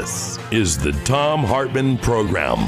[0.00, 2.60] This is the Thom Hartmann Program.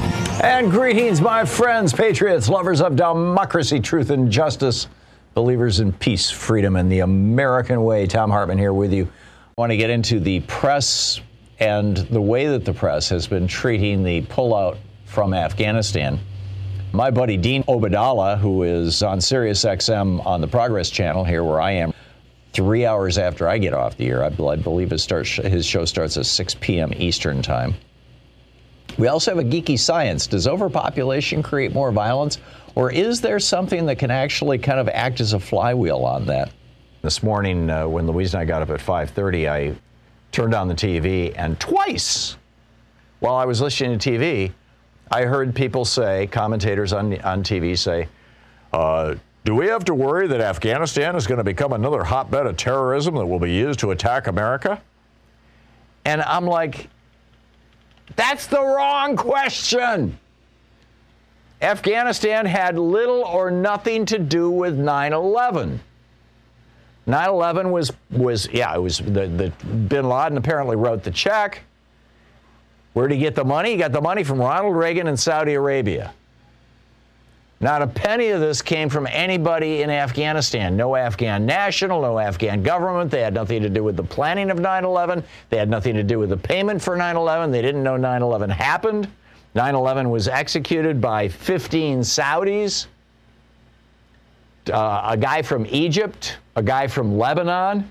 [0.43, 4.87] And greetings, my friends, patriots, lovers of democracy, truth, and justice,
[5.33, 8.05] believers in peace, freedom, and the American way.
[8.05, 9.05] Thom Hartmann here with you.
[9.05, 11.21] I want to get into the press
[11.57, 16.19] and the way that the press has been treating the pullout from Afghanistan.
[16.91, 21.71] My buddy Dean Obeidallah, who is on SiriusXM on the Progress Channel here where I
[21.71, 21.95] am,
[22.53, 24.23] three hours after I get off the air.
[24.23, 26.93] I, believe his, start, his show starts at 6 p.m.
[26.95, 27.73] Eastern Time.
[28.97, 30.27] We also have a geeky science.
[30.27, 32.37] Does overpopulation create more violence?
[32.75, 36.51] Or is there something that can actually kind of act as a flywheel on that?
[37.01, 39.75] This morning, uh, when Louise and I got up at 5:30, I
[40.31, 42.37] turned on the TV, and twice,
[43.19, 44.51] while I was listening to TV,
[45.11, 48.07] I heard people say, commentators on on TV say,
[48.71, 52.55] uh, do we have to worry that Afghanistan is going to become another hotbed of
[52.55, 54.81] terrorism that will be used to attack America?
[56.05, 56.89] And I'm like,
[58.15, 60.17] that's the wrong question.
[61.61, 65.79] Afghanistan had little or nothing to do with 9 11.
[67.05, 71.61] 9 11 was, was, yeah, it was the, the bin Laden apparently wrote the check.
[72.93, 73.71] Where did he get the money?
[73.71, 76.13] He got the money from Ronald Reagan in Saudi Arabia.
[77.63, 80.75] Not a penny of this came from anybody in Afghanistan.
[80.75, 83.09] No Afghan national, no Afghan government.
[83.09, 85.23] They had nothing to do with the planning of 9 11.
[85.49, 87.51] They had nothing to do with the payment for 9 11.
[87.51, 89.07] They didn't know 9 11 happened.
[89.55, 92.87] 9 11 was executed by 15 Saudis,
[94.69, 97.89] uh, a guy from Egypt, a guy from Lebanon,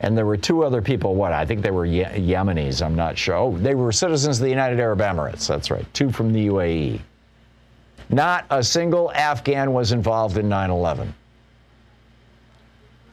[0.00, 1.14] and there were two other people.
[1.14, 1.32] What?
[1.32, 2.84] I think they were Ye- Yemenis.
[2.84, 3.36] I'm not sure.
[3.36, 5.46] Oh, they were citizens of the United Arab Emirates.
[5.46, 5.86] That's right.
[5.94, 7.00] Two from the UAE.
[8.10, 11.14] Not a single Afghan was involved in 9 11.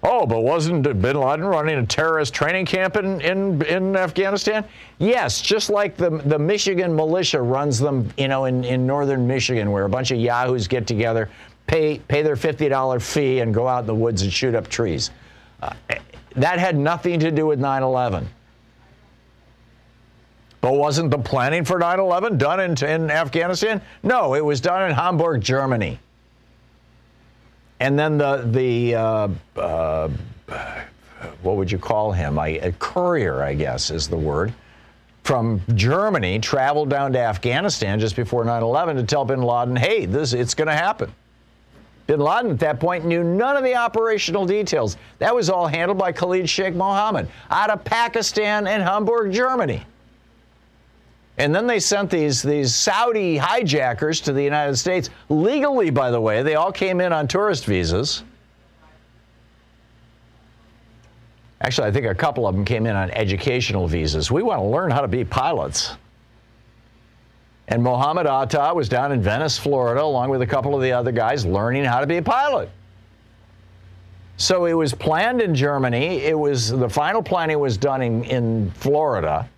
[0.03, 4.63] Oh, but wasn't bin Laden running a terrorist training camp in, in, in Afghanistan?
[4.99, 9.71] Yes, just like the, the Michigan militia runs them, you know, in, in northern Michigan,
[9.71, 11.29] where a bunch of yahoos get together,
[11.65, 15.11] pay, pay their $50 fee, and go out in the woods and shoot up trees.
[15.61, 15.73] Uh,
[16.35, 18.29] that had nothing to do with 9 11.
[20.61, 23.81] But wasn't the planning for 9 11 done in, in Afghanistan?
[24.03, 25.99] No, it was done in Hamburg, Germany.
[27.79, 30.09] And then the, the uh, uh,
[31.41, 32.39] what would you call him?
[32.39, 34.53] I, a courier, I guess, is the word,
[35.23, 40.05] from Germany traveled down to Afghanistan just before 9 11 to tell bin Laden, hey,
[40.05, 41.13] this, it's going to happen.
[42.07, 44.95] Bin Laden at that point knew none of the operational details.
[45.19, 49.83] That was all handled by Khalid Sheikh Mohammed out of Pakistan and Hamburg, Germany.
[51.37, 56.19] And then they sent these, these Saudi hijackers to the United States, legally, by the
[56.19, 56.41] way.
[56.41, 58.23] They all came in on tourist visas.
[61.61, 64.31] Actually, I think a couple of them came in on educational visas.
[64.31, 65.95] We want to learn how to be pilots.
[67.67, 71.11] And Mohammed Atta was down in Venice, Florida, along with a couple of the other
[71.11, 72.69] guys, learning how to be a pilot.
[74.37, 76.17] So it was planned in Germany.
[76.17, 79.49] It was the final planning was done in, in Florida.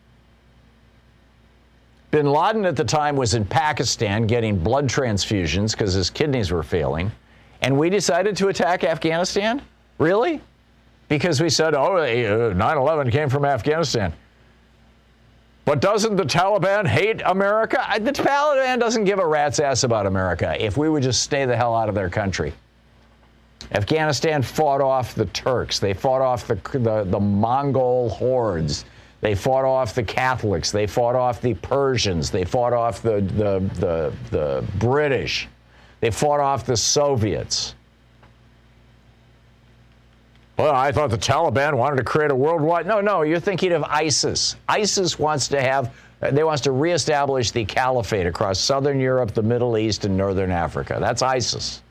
[2.12, 6.64] Bin Laden at the time was in Pakistan getting blood transfusions because his kidneys were
[6.64, 7.12] failing.
[7.62, 9.62] And we decided to attack Afghanistan?
[9.98, 10.42] Really?
[11.08, 14.14] Because we said, oh, eh, eh, 9 11 came from Afghanistan.
[15.66, 17.86] But doesn't the Taliban hate America?
[18.00, 21.56] The Taliban doesn't give a rat's ass about America if we would just stay the
[21.56, 22.54] hell out of their country.
[23.72, 25.78] Afghanistan fought off the Turks.
[25.78, 28.86] They fought off the, the, the, Mongol hordes.
[29.22, 30.72] They fought off the Catholics.
[30.72, 32.32] They fought off the Persians.
[32.32, 35.48] They fought off the, the, the, the British.
[36.00, 37.76] They fought off the Soviets.
[40.58, 42.86] Well, I thought the Taliban wanted to create a worldwide.
[42.86, 44.56] No, no, you're thinking of ISIS.
[44.68, 49.78] ISIS wants to have, they wants to reestablish the caliphate across southern Europe, the Middle
[49.78, 50.98] East, and northern Africa.
[51.00, 51.82] That's ISIS.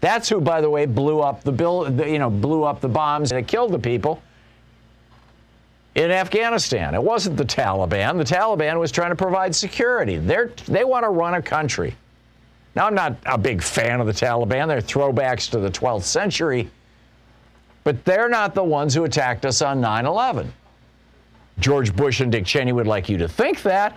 [0.00, 3.32] That's who, by the way, blew up the bill, you know, blew up the bombs
[3.32, 4.22] and it killed the people
[5.96, 6.94] in Afghanistan.
[6.94, 8.16] It wasn't the Taliban.
[8.16, 10.18] The Taliban was trying to provide security.
[10.18, 11.96] They're, they want to run a country.
[12.76, 14.68] Now, I'm not a big fan of the Taliban.
[14.68, 16.70] They're throwbacks to the 12th century
[17.86, 20.52] but they're not the ones who attacked us on 9 11.
[21.60, 23.96] George Bush and Dick Cheney would like you to think that.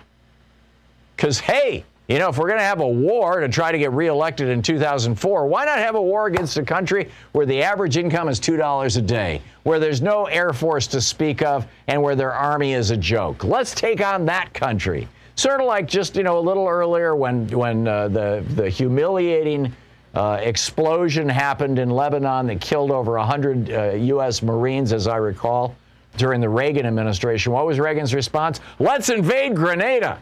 [1.16, 3.92] Because, hey, you know, if we're going to have a war to try to get
[3.92, 8.28] reelected in 2004, why not have a war against a country where the average income
[8.28, 12.32] is $2 a day, where there's no Air Force to speak of, and where their
[12.32, 13.44] army is a joke?
[13.44, 15.06] Let's take on that country.
[15.36, 19.72] Sort of like just, you know, a little earlier when, when uh, the, the humiliating
[20.12, 24.42] uh, explosion happened in Lebanon that killed over 100 uh, U.S.
[24.42, 25.76] Marines, as I recall,
[26.16, 27.52] during the Reagan administration.
[27.52, 28.58] What was Reagan's response?
[28.80, 30.20] Let's invade Grenada.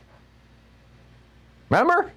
[1.70, 2.12] Remember?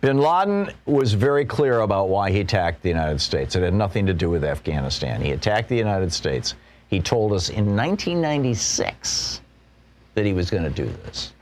[0.00, 3.56] Bin Laden was very clear about why he attacked the United States.
[3.56, 5.20] It had nothing to do with Afghanistan.
[5.20, 6.54] He attacked the United States.
[6.88, 9.40] He told us in 1996
[10.14, 11.32] that he was going to do this.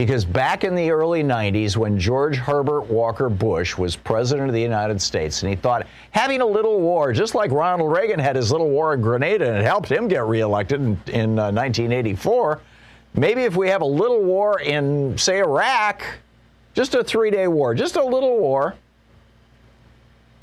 [0.00, 4.62] Because back in the early 90s, when George Herbert Walker Bush was president of the
[4.62, 8.50] United States, and he thought having a little war, just like Ronald Reagan had his
[8.50, 12.62] little war in Grenada and it helped him get reelected in, in uh, 1984,
[13.12, 16.02] maybe if we have a little war in, say, Iraq,
[16.72, 18.76] just a three day war, just a little war,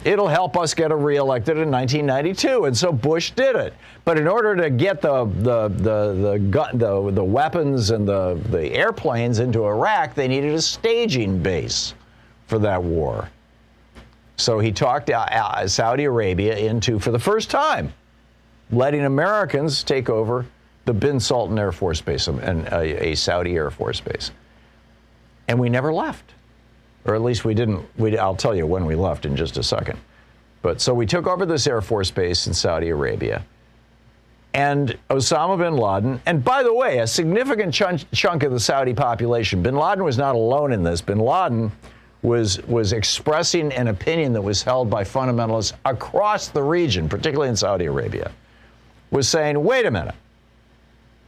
[0.04, 2.66] it'll help us get reelected in 1992.
[2.66, 3.74] And so Bush did it.
[4.06, 8.40] But in order to get the the the the gun, the, the weapons and the
[8.50, 11.94] the airplanes into Iraq, they needed a staging base
[12.48, 13.30] for that war.
[14.38, 17.92] So he talked uh, uh, Saudi Arabia into, for the first time,
[18.72, 20.46] letting Americans take over
[20.86, 24.32] the Bin Sultan Air Force Base and a, a Saudi Air Force Base.
[25.48, 26.34] And we never left
[27.06, 27.86] or at least we didn't.
[27.98, 30.00] We, I'll tell you when we left in just a second.
[30.62, 33.46] But so we took over this Air Force base in Saudi Arabia.
[34.54, 38.94] And Osama bin Laden, and by the way, a significant chunk, chunk of the Saudi
[38.94, 41.00] population, bin Laden was not alone in this.
[41.00, 41.72] Bin Laden
[42.24, 47.56] was, was expressing an opinion that was held by fundamentalists across the region, particularly in
[47.56, 48.32] Saudi Arabia,
[49.12, 50.16] was saying, wait a minute,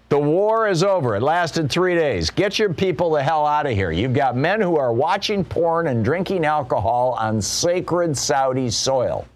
[0.09, 1.15] the war is over.
[1.15, 2.31] It lasted three days.
[2.31, 3.91] Get your people the hell out of here.
[3.91, 9.27] You've got men who are watching porn and drinking alcohol on sacred Saudi soil.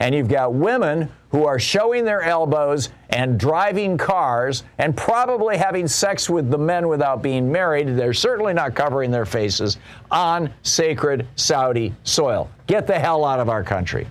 [0.00, 5.88] And you've got women who are showing their elbows and driving cars and probably having
[5.88, 7.88] sex with the men without being married.
[7.88, 9.78] They're certainly not covering their faces
[10.10, 12.50] on sacred Saudi soil.
[12.66, 14.06] Get the hell out of our country.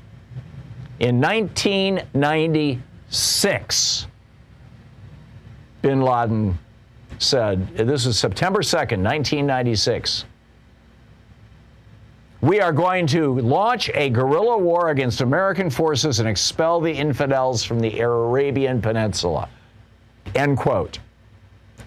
[0.99, 4.07] In 1996,
[5.83, 6.57] bin Laden
[7.19, 10.25] said, this is September 2nd, 1996.
[12.41, 17.63] We are going to launch a guerrilla war against American forces and expel the infidels
[17.63, 19.47] from the Arabian Peninsula.
[20.35, 20.99] End quote.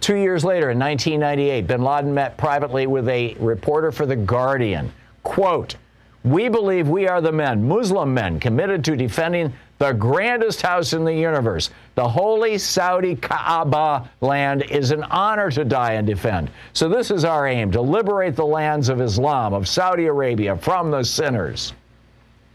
[0.00, 4.92] Two years later, in 1998, bin Laden met privately with a reporter for The Guardian.
[5.24, 5.76] Quote,
[6.22, 11.04] we believe we are the men, Muslim men, committed to defending the grandest house in
[11.04, 11.70] the universe.
[11.94, 16.50] The holy Saudi Kaaba land is an honor to die and defend.
[16.72, 20.90] So, this is our aim to liberate the lands of Islam, of Saudi Arabia, from
[20.90, 21.74] the sinners.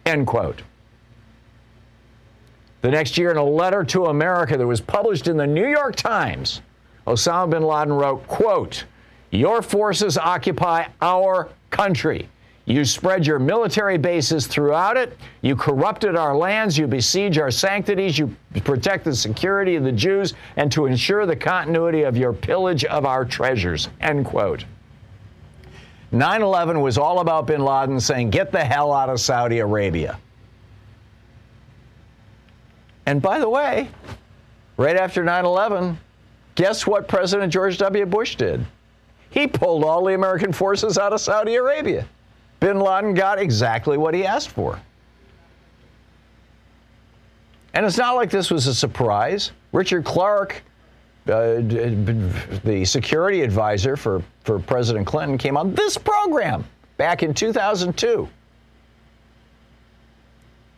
[0.06, 0.64] End quote.
[2.82, 5.96] The next year, in a letter to America that was published in the New York
[5.96, 6.62] Times,
[7.06, 8.86] Osama bin Laden wrote, quote,
[9.30, 12.28] Your forces occupy our country.
[12.66, 15.18] You spread your military bases throughout it.
[15.42, 16.78] You corrupted our lands.
[16.78, 18.20] You besiege our sanctities.
[18.20, 22.86] You protect the security of the Jews and to ensure the continuity of your pillage
[22.86, 23.90] of our treasures.
[24.00, 24.66] End quote.
[26.12, 30.20] 9 11 was all about bin Laden saying, get the hell out of Saudi Arabia.
[33.06, 33.90] And by the way,
[34.78, 35.98] right after 9 11,
[36.56, 38.06] guess what President George W.
[38.06, 38.64] Bush did?
[39.32, 42.06] He pulled all the American forces out of Saudi Arabia
[42.62, 44.80] bin Laden got exactly what he asked for.
[47.74, 49.52] And it's not like this was a surprise.
[49.74, 50.62] Richard Clarke,
[51.28, 51.56] uh,
[52.64, 56.64] the security advisor for, for President Clinton, came on this program
[56.96, 58.30] back in 2002.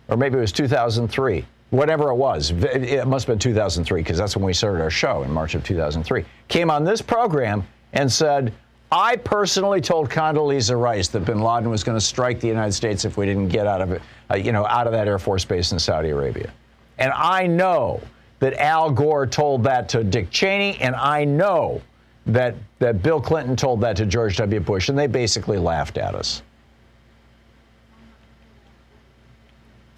[0.07, 2.51] Or maybe it was 2003 whatever it was.
[2.51, 5.63] It must have been 2003 because that's when we started our show in March of
[5.63, 6.23] 2003.
[6.47, 8.53] Came on this program and said,
[8.93, 13.05] I personally told Condoleezza Rice that bin Laden was going to strike the United States
[13.05, 15.43] if we didn't get out of it, uh, you know, out of that Air Force
[15.43, 16.53] base in Saudi Arabia.
[16.99, 18.01] And I know
[18.37, 21.81] that Al Gore told that to Dick Cheney, and I know
[22.27, 24.59] that, that Bill Clinton told that to George W.
[24.59, 26.43] Bush, and they basically laughed at us.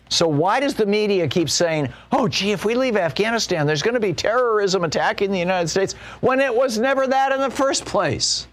[0.08, 3.96] So why does the media keep saying, "Oh, gee, if we leave Afghanistan, there's going
[3.96, 7.84] to be terrorism attacking the United States," when it was never that in the first
[7.84, 8.48] place?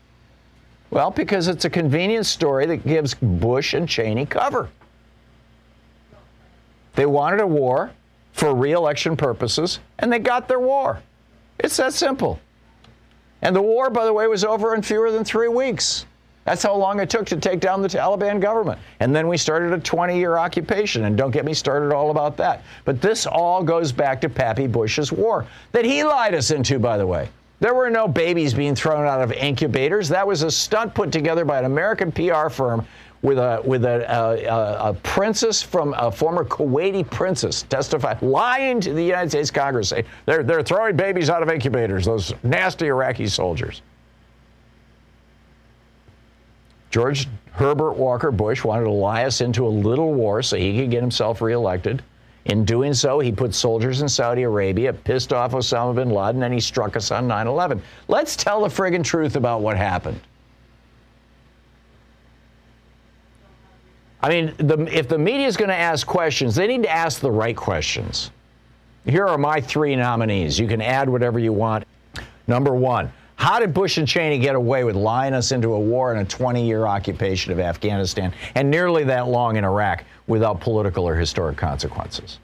[0.93, 4.69] Well, because it's a convenient story that gives Bush and Cheney cover.
[6.97, 7.91] They wanted a war
[8.35, 11.01] for re-election purposes, and they got their war.
[11.59, 12.39] It's that simple.
[13.41, 16.05] And the war, by the way, was over in fewer than three weeks.
[16.45, 18.79] That's how long it took to take down the Taliban government.
[19.01, 21.05] And then we started a 20 year occupation.
[21.05, 22.65] And don't get me started all about that.
[22.85, 26.99] But this all goes back to Pappy Bush's war that he lied us into, by
[26.99, 27.31] the way.
[27.63, 30.09] There were no babies being thrown out of incubators.
[30.09, 32.85] That was a stunt put together by an American PR firm
[33.23, 38.93] with a with a, a, a princess from a former Kuwaiti princess testified, lying to
[38.93, 42.05] the United States Congress, say they're they're throwing babies out of incubators.
[42.05, 43.81] Those nasty Iraqi soldiers.
[46.91, 50.91] George Herbert Walker Bush wanted to lie us into a little war so he could
[50.91, 52.03] get himself reelected.
[52.47, 56.53] In doing so, he put soldiers in Saudi Arabia, pissed off Osama bin Laden, and
[56.53, 57.81] he struck us on 9 11.
[58.09, 60.21] Let's tell the friggin' truth about what happened.
[64.23, 67.21] I mean, the, if the media is going to ask questions, they need to ask
[67.21, 68.31] the right questions.
[69.05, 70.59] Here are my three nominees.
[70.59, 71.85] You can add whatever you want.
[72.47, 76.13] Number one, how did Bush and Cheney get away with lying us into a war
[76.13, 81.09] and a 20 year occupation of Afghanistan and nearly that long in Iraq without political
[81.09, 82.39] or historic consequences?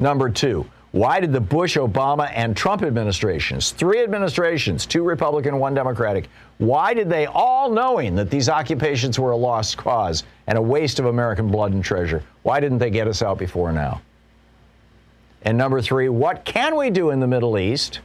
[0.00, 5.74] Number two, why did the Bush, Obama, and Trump administrations, three administrations, two Republican, one
[5.74, 10.62] Democratic, why did they, all knowing that these occupations were a lost cause and a
[10.62, 14.00] waste of American blood and treasure, why didn't they get us out before now?
[15.42, 18.00] And number three, what can we do in the Middle East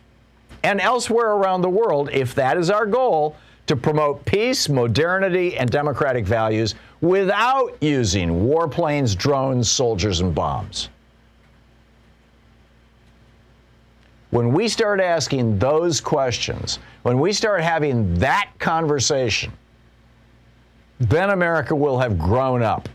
[0.63, 3.36] and elsewhere around the world, if that is our goal,
[3.68, 10.89] to promote peace, modernity, and democratic values without using warplanes, drones, soldiers, and bombs.
[14.32, 19.51] When we start asking those questions, when we start having that conversation,
[21.00, 22.88] then America will have grown up.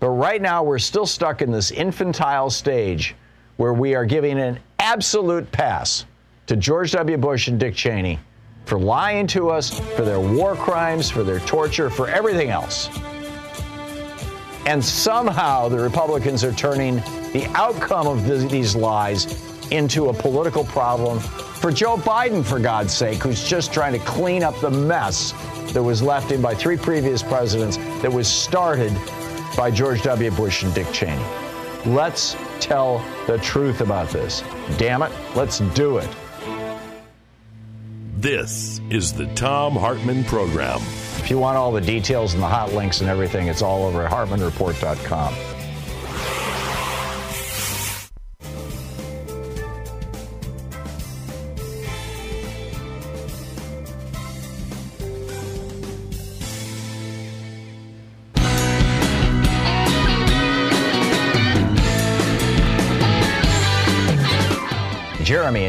[0.00, 3.14] But right now, we're still stuck in this infantile stage
[3.56, 6.04] where we are giving an absolute pass
[6.46, 7.16] to George W.
[7.16, 8.18] Bush and Dick Cheney
[8.64, 12.88] for lying to us, for their war crimes, for their torture, for everything else.
[14.66, 16.96] And somehow the Republicans are turning
[17.32, 19.40] the outcome of the, these lies
[19.72, 24.42] into a political problem for Joe Biden, for God's sake, who's just trying to clean
[24.42, 25.32] up the mess
[25.72, 28.92] that was left in by three previous presidents that was started
[29.56, 30.30] by George W.
[30.30, 31.24] Bush and Dick Cheney.
[31.84, 34.42] Let's tell the truth about this.
[34.76, 36.08] Damn it, let's do it.
[38.22, 40.78] This is the Thom Hartmann Program.
[41.18, 44.06] If you want all the details and the hot links and everything, it's all over
[44.06, 45.51] at hartmannreport.com.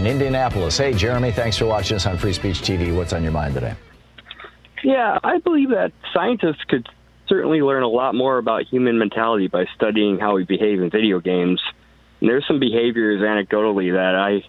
[0.05, 0.77] in Indianapolis.
[0.77, 2.93] Hey, Jeremy, thanks for watching us on Free Speech TV.
[2.95, 3.73] What's on your mind today?
[4.83, 6.87] Yeah, I believe that scientists could
[7.27, 11.21] certainly learn a lot more about human mentality by studying how we behave in video
[11.21, 11.61] games.
[12.19, 14.43] And there's some behaviors anecdotally that I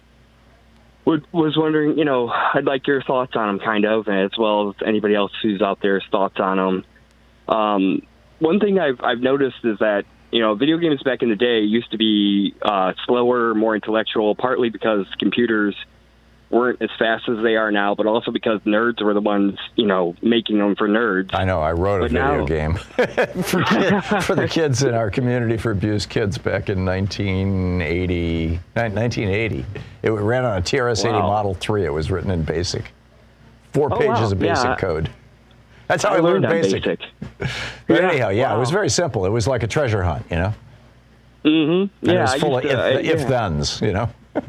[1.05, 4.69] would, was wondering, you know, I'd like your thoughts on them, kind of, as well
[4.69, 7.55] as anybody else who's out there's thoughts on them.
[7.55, 8.01] Um,
[8.39, 11.59] one thing I've, I've noticed is that you know, video games back in the day
[11.59, 15.75] used to be uh, slower, more intellectual, partly because computers
[16.49, 19.85] weren't as fast as they are now, but also because nerds were the ones, you
[19.85, 21.33] know, making them for nerds.
[21.33, 21.59] I know.
[21.59, 22.75] I wrote a video now, game
[23.43, 23.63] for,
[24.21, 28.59] for, the kids in our community for abused kids back in 1980.
[28.73, 29.65] 1980.
[30.03, 31.27] It ran on a TRS-80 wow.
[31.27, 31.85] Model 3.
[31.85, 32.85] It was written in BASIC.
[33.73, 34.31] Four oh, pages wow.
[34.31, 34.75] of basic yeah.
[34.77, 35.09] code.
[35.87, 36.83] That's how I, I learned, learned basic.
[36.83, 36.99] basic.
[37.37, 37.49] but
[38.01, 38.57] yeah, anyhow, yeah, wow.
[38.57, 39.25] it was very simple.
[39.25, 40.53] It was like a treasure hunt, you know.
[41.43, 42.09] Mm-hmm.
[42.09, 43.27] Yeah, it was full of to- if, I- if yeah.
[43.27, 44.09] thens, you know?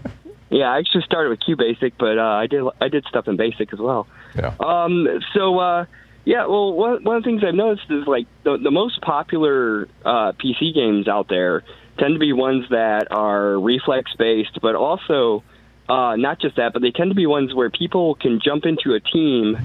[0.49, 3.73] Yeah, I actually started with QBasic, but uh, I did I did stuff in Basic
[3.73, 4.07] as well.
[4.37, 4.55] Yeah.
[4.61, 5.87] Um, so uh,
[6.25, 9.88] yeah, well, one, one of the things I've noticed is like the the most popular
[10.05, 11.64] uh, PC games out there
[11.99, 15.43] tend to be ones that are reflex based, but also
[15.88, 18.95] uh, not just that, but they tend to be ones where people can jump into
[18.95, 19.59] a team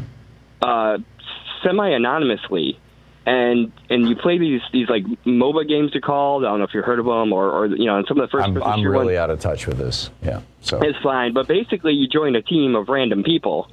[0.63, 0.98] uh,
[1.63, 2.80] semi anonymously.
[3.24, 6.44] And and you play these these like MOBA games they're called.
[6.44, 8.30] I don't know if you've heard of them or, or you know, and some of
[8.30, 10.10] the 1st I'm, I'm really out of touch with this.
[10.24, 10.41] Yeah.
[10.62, 13.70] So It's fine, but basically you join a team of random people.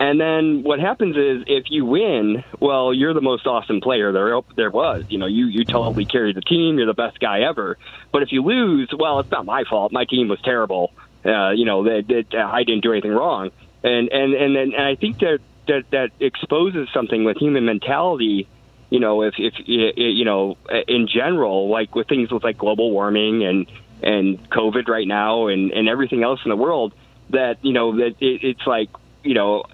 [0.00, 4.40] And then what happens is if you win, well, you're the most awesome player there
[4.56, 5.04] there was.
[5.08, 6.78] You know, you you totally carry the team.
[6.78, 7.76] You're the best guy ever.
[8.12, 9.92] But if you lose, well, it's not my fault.
[9.92, 10.92] My team was terrible.
[11.24, 13.50] Uh, you know, that that I didn't do anything wrong.
[13.82, 18.48] And and and then and I think that that that exposes something with human mentality.
[18.90, 20.56] You know, if if you know,
[20.88, 23.66] in general, like with things with like global warming and
[24.02, 26.94] and COVID right now and and everything else in the world,
[27.30, 28.88] that you know that it, it's like
[29.24, 29.64] you know,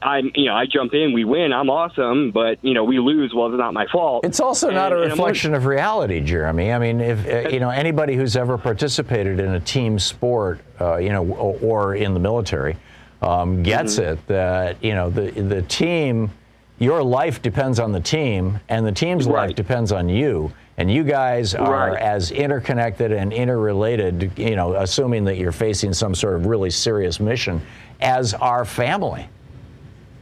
[0.00, 3.32] I'm you know I jump in, we win, I'm awesome, but you know we lose,
[3.34, 4.24] well it's not my fault.
[4.24, 6.72] It's also not And- a and I'm reflection of reality, Jeremy.
[6.72, 10.96] I mean, if uh, you know anybody who's ever participated in a team sport, uh,
[10.96, 12.76] you know, or, or in the military,
[13.22, 14.12] um, gets Mm-hmm.
[14.12, 16.30] it that you know the the team,
[16.78, 20.52] your life depends on the team, and the team's life depends on you.
[20.78, 22.00] And you guys are Right.
[22.02, 27.20] as interconnected and interrelated, you know, assuming that you're facing some sort of really serious
[27.20, 27.60] mission,
[28.00, 29.28] as our family.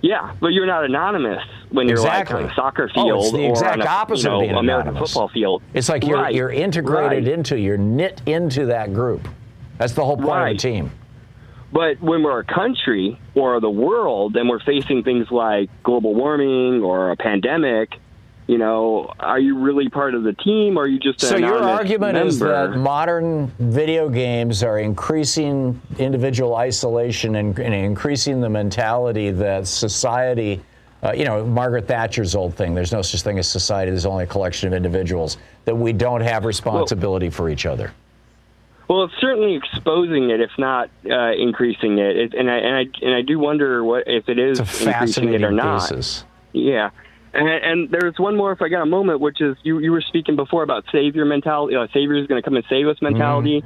[0.03, 2.37] Yeah, but you're not anonymous when you're Exactly.
[2.37, 4.41] like on a soccer field Oh, it's the or exact on a opposite you of
[4.41, 5.13] know, being American anonymous.
[5.13, 5.63] football field.
[5.73, 7.29] It's like you're Right, you're integrated right.
[7.29, 9.29] into, you're knit into that group.
[9.79, 10.55] That's the whole point of Right.
[10.57, 10.91] a team.
[11.73, 16.83] But when we're a country or the world and we're facing things like global warming
[16.83, 17.93] or a pandemic,
[18.49, 21.63] you know, are you really part of the team or are you just So your
[21.63, 29.31] argument is that modern video games are increasing individual isolation and, and increasing the mentality
[29.31, 30.61] that society,
[31.05, 32.75] uh, you know, Margaret Thatcher's old thing.
[32.75, 33.93] There's no such thing as society.
[33.93, 35.37] There's only a collection of individuals.
[35.67, 37.93] That we don't have responsibility for each other.
[38.91, 42.17] Well, it's certainly exposing it, if not uh, increasing it.
[42.17, 42.35] it.
[42.35, 45.53] And I and I and I do wonder what if it is increasing it or
[45.53, 45.83] not.
[45.83, 46.25] thesis.
[46.53, 46.91] Yeah.
[47.33, 50.01] And, and there's one more, if I got a moment, which is you, you were
[50.01, 51.77] speaking before about savior mentality.
[51.77, 53.63] Uh, savior is going to come and save us mentality.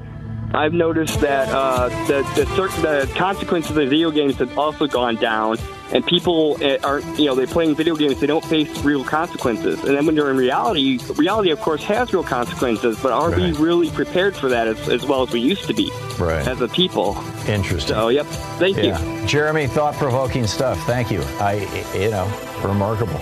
[0.54, 2.44] I've noticed that uh, the the,
[2.80, 5.58] the consequences of the video games have also gone down,
[5.92, 9.78] and people uh, aren't you know they're playing video games they don't face real consequences,
[9.84, 13.52] and then when they're in reality, reality of course has real consequences, but are we
[13.52, 16.46] really prepared for that as, as well as we used to be Right.
[16.46, 17.16] as a people?
[17.48, 17.94] Interesting.
[17.96, 18.26] So yep,
[18.58, 18.94] thank you.
[19.26, 20.78] Jeremy, thought-provoking stuff.
[20.86, 21.22] Thank you.
[21.40, 22.26] I, you know,
[22.64, 23.20] remarkable.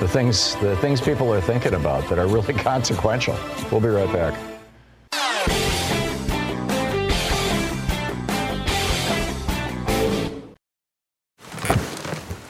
[0.00, 3.38] The things, the things people are thinking about that are really consequential.
[3.70, 4.53] We'll be right back.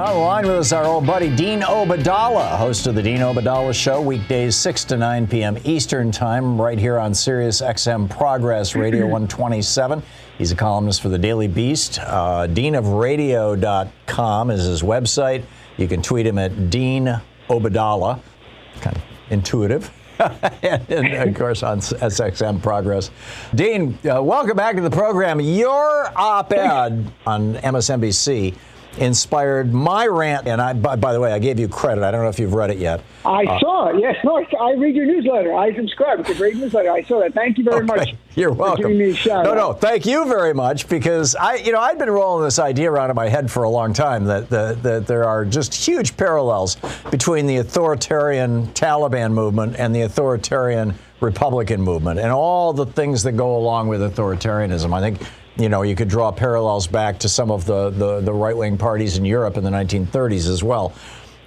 [0.00, 3.74] On the line with us, our old buddy Dean Obeidallah, host of the Dean Obeidallah
[3.74, 5.58] Show, weekdays 6 to 9 p.m.
[5.64, 10.02] Eastern Time, right here on Sirius XM Progress Radio 127.
[10.38, 11.98] He's a columnist for the Daily Beast.
[11.98, 15.44] Uh, deanofradio.com is his website.
[15.76, 18.20] You can tweet him at Dean Obeidallah.
[18.80, 19.90] Kind of intuitive.
[20.62, 23.10] and of course on SXM Progress.
[23.54, 25.42] Dean, uh, welcome back to the program.
[25.42, 28.54] Your op ed on MSNBC
[28.98, 30.46] inspired my rant.
[30.46, 32.04] And I, by, by, the way, I gave you credit.
[32.04, 33.02] I don't know if you've read it yet.
[33.24, 34.00] I uh, saw it.
[34.00, 35.54] Yes, no, I read your newsletter.
[35.54, 36.20] I subscribe.
[36.20, 36.90] It's a great newsletter.
[36.90, 37.34] I saw that.
[37.34, 37.86] Thank you very okay.
[37.86, 38.14] much.
[38.36, 38.82] You're welcome.
[38.82, 39.56] giving me a shout no, out.
[39.56, 43.10] no, thank you very much because I, you know, I'd been rolling this idea around
[43.10, 46.76] in my head for a long time that, the, that there are just huge parallels
[47.10, 53.32] between the authoritarian Taliban movement and the authoritarian Republican movement and all the things that
[53.32, 54.94] go along with authoritarianism.
[54.94, 55.28] I think
[55.60, 58.78] you know, you could draw parallels back to some of the, the, the right wing
[58.78, 60.92] parties in Europe in the 1930s as well.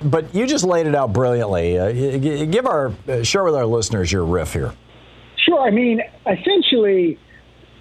[0.02, 1.80] But you just laid it out brilliantly.
[1.80, 4.73] Uh, give our uh, share with our listeners your riff here.
[5.38, 5.62] Sure.
[5.62, 7.17] I mean, essentially,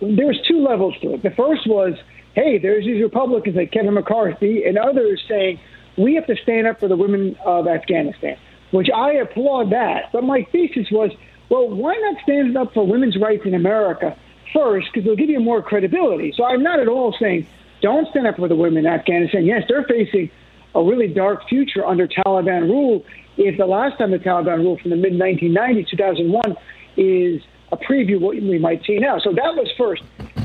[0.00, 1.22] there was two levels to it.
[1.22, 1.94] The first was,
[2.34, 5.60] hey, there's these Republicans like Kevin McCarthy and others saying
[5.96, 8.36] we have to stand up for the women of Afghanistan,
[8.70, 10.12] which I applaud that.
[10.12, 11.10] But my thesis was,
[11.50, 14.16] well, why not stand up for women's rights in America
[14.52, 16.32] first because they'll give you more credibility.
[16.36, 17.46] So I'm not at all saying
[17.80, 19.44] don't stand up for the women in Afghanistan.
[19.44, 20.30] Yes, they're facing
[20.74, 23.04] a really dark future under Taliban rule.
[23.36, 26.56] If the last time the Taliban ruled from the mid 1990s, 2001,
[26.96, 29.18] is a preview what we might see now.
[29.18, 30.02] So that was first.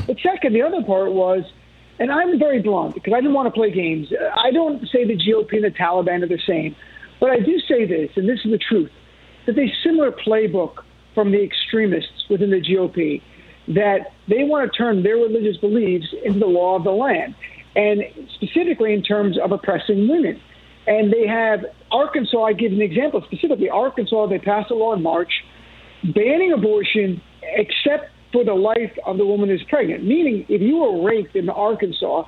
[0.07, 1.43] The second, the other part was,
[1.99, 4.07] and I'm very blunt because I didn't want to play games.
[4.35, 6.75] I don't say the GOP and the Taliban are the same,
[7.19, 8.91] but I do say this, and this is the truth,
[9.45, 13.21] that a similar playbook from the extremists within the GOP
[13.67, 17.35] that they want to turn their religious beliefs into the law of the land,
[17.75, 18.01] and
[18.35, 20.39] specifically in terms of oppressing women.
[20.87, 25.03] And they have Arkansas, I give an example specifically Arkansas, they passed a law in
[25.03, 25.31] March
[26.15, 30.03] banning abortion except for the life of the woman who's pregnant.
[30.05, 32.23] Meaning, if you were raped in Arkansas,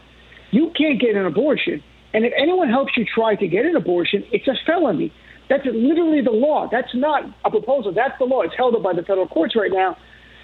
[0.51, 1.83] you can't get an abortion.
[2.13, 5.13] And if anyone helps you try to get an abortion, it's a felony.
[5.49, 6.67] That's literally the law.
[6.71, 7.93] That's not a proposal.
[7.93, 8.41] That's the law.
[8.41, 9.97] It's held up by the federal courts right now.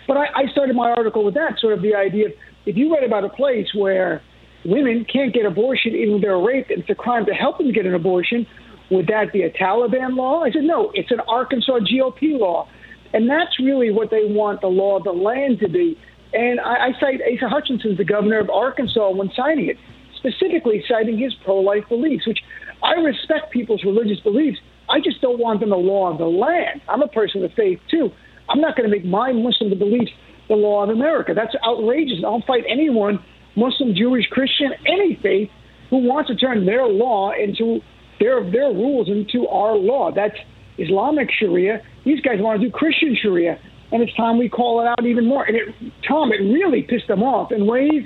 [0.08, 2.32] But I, I started my article with that sort of the idea of
[2.66, 4.22] if you write about a place where
[4.66, 7.72] women can't get abortion even if they're raped, and it's a crime to help them
[7.72, 8.48] get an abortion,
[8.92, 10.44] would that be a Taliban law?
[10.44, 12.68] I said, no, it's an Arkansas GOP law.
[13.14, 15.98] And that's really what they want the law of the land to be.
[16.34, 19.78] And I, I cite Asa Hutchinson, the governor of Arkansas, when signing it,
[20.18, 22.40] specifically citing his pro life beliefs, which
[22.84, 24.58] I respect people's religious beliefs.
[24.90, 26.82] I just don't want them the law of the land.
[26.90, 28.12] I'm a person of faith, too.
[28.50, 30.12] I'm not going to make my Muslim beliefs
[30.48, 31.34] the law of America.
[31.36, 32.20] That's outrageous.
[32.24, 33.20] I'll fight anyone,
[33.56, 35.50] Muslim, Jewish, Christian, any faith,
[35.90, 37.80] who wants to turn their law into
[38.20, 40.12] their their rules into our law.
[40.12, 40.36] That's
[40.78, 41.82] Islamic Sharia.
[42.06, 43.60] These guys want to do Christian Sharia,
[43.92, 45.44] and it's time we call it out even more.
[45.44, 48.04] And it, Thom, it really pissed them off in ways.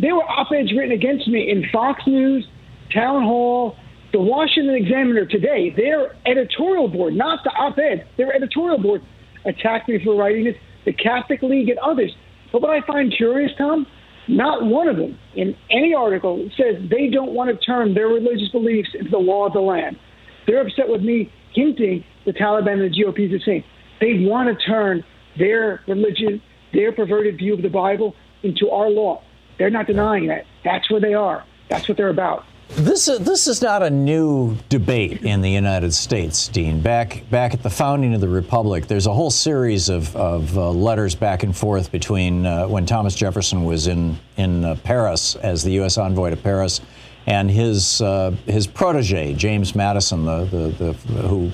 [0.00, 2.46] There were op-eds written against me in Fox News,
[2.94, 3.76] Town Hall,
[4.12, 5.72] the Washington Examiner today.
[5.76, 9.02] Their editorial board, not the op-ed, their editorial board
[9.44, 12.14] attacked me for writing this, the Catholic League and others.
[12.52, 13.86] But what I find curious, Thom,
[14.28, 18.48] not one of them in any article says they don't want to turn their religious
[18.50, 19.98] beliefs into the law of the land.
[20.46, 23.64] They're upset with me hinting the Taliban and the GOP is the same.
[24.00, 25.02] They want to turn
[25.38, 29.22] their religion, their perverted view of the Bible into our law.
[29.58, 30.44] They're not denying that.
[30.64, 31.44] That's where they are.
[31.68, 32.44] That's what they're about.
[32.70, 36.80] This is, this is not a new debate in the United States, Dean.
[36.80, 40.70] Back back at the founding of the republic, there's a whole series of, of uh,
[40.70, 45.64] letters back and forth between uh, when Thomas Jefferson was in in uh, Paris as
[45.64, 45.96] the U.S.
[45.96, 46.82] envoy to Paris,
[47.26, 50.92] and his uh, his protege James Madison, the the, the
[51.26, 51.50] who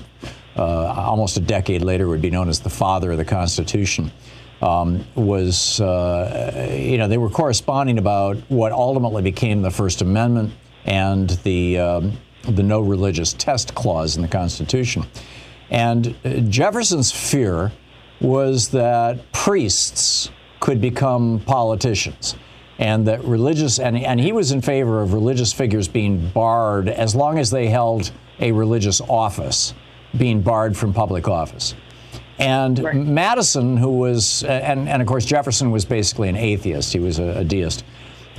[0.57, 4.11] uh, almost a decade later would be known as the father of the Constitution.
[4.61, 10.53] Um, was, uh, you know, they were corresponding about what ultimately became the First Amendment
[10.85, 15.05] and the, um, the no religious test clause in the Constitution.
[15.69, 17.71] And uh, Jefferson's fear
[18.21, 22.35] was that priests could become politicians
[22.77, 27.15] and that religious, and, and he was in favor of religious figures being barred as
[27.15, 29.73] long as they held a religious office,
[30.17, 31.73] being barred from public office.
[32.37, 32.95] And right.
[32.95, 37.39] Madison, who was, and, and of course Jefferson was basically an atheist, he was a,
[37.39, 37.85] a deist.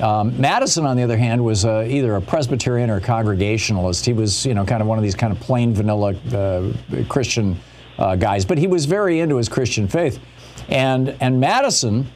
[0.01, 4.05] Um, Madison, on the other hand, was uh, either a Presbyterian or a Congregationalist.
[4.05, 6.73] He was, you know, kind of one of these kind of plain vanilla uh,
[7.09, 7.57] Christian
[7.99, 10.21] uh, guys, but he was very into his Christian faith.
[10.69, 12.07] And and Madison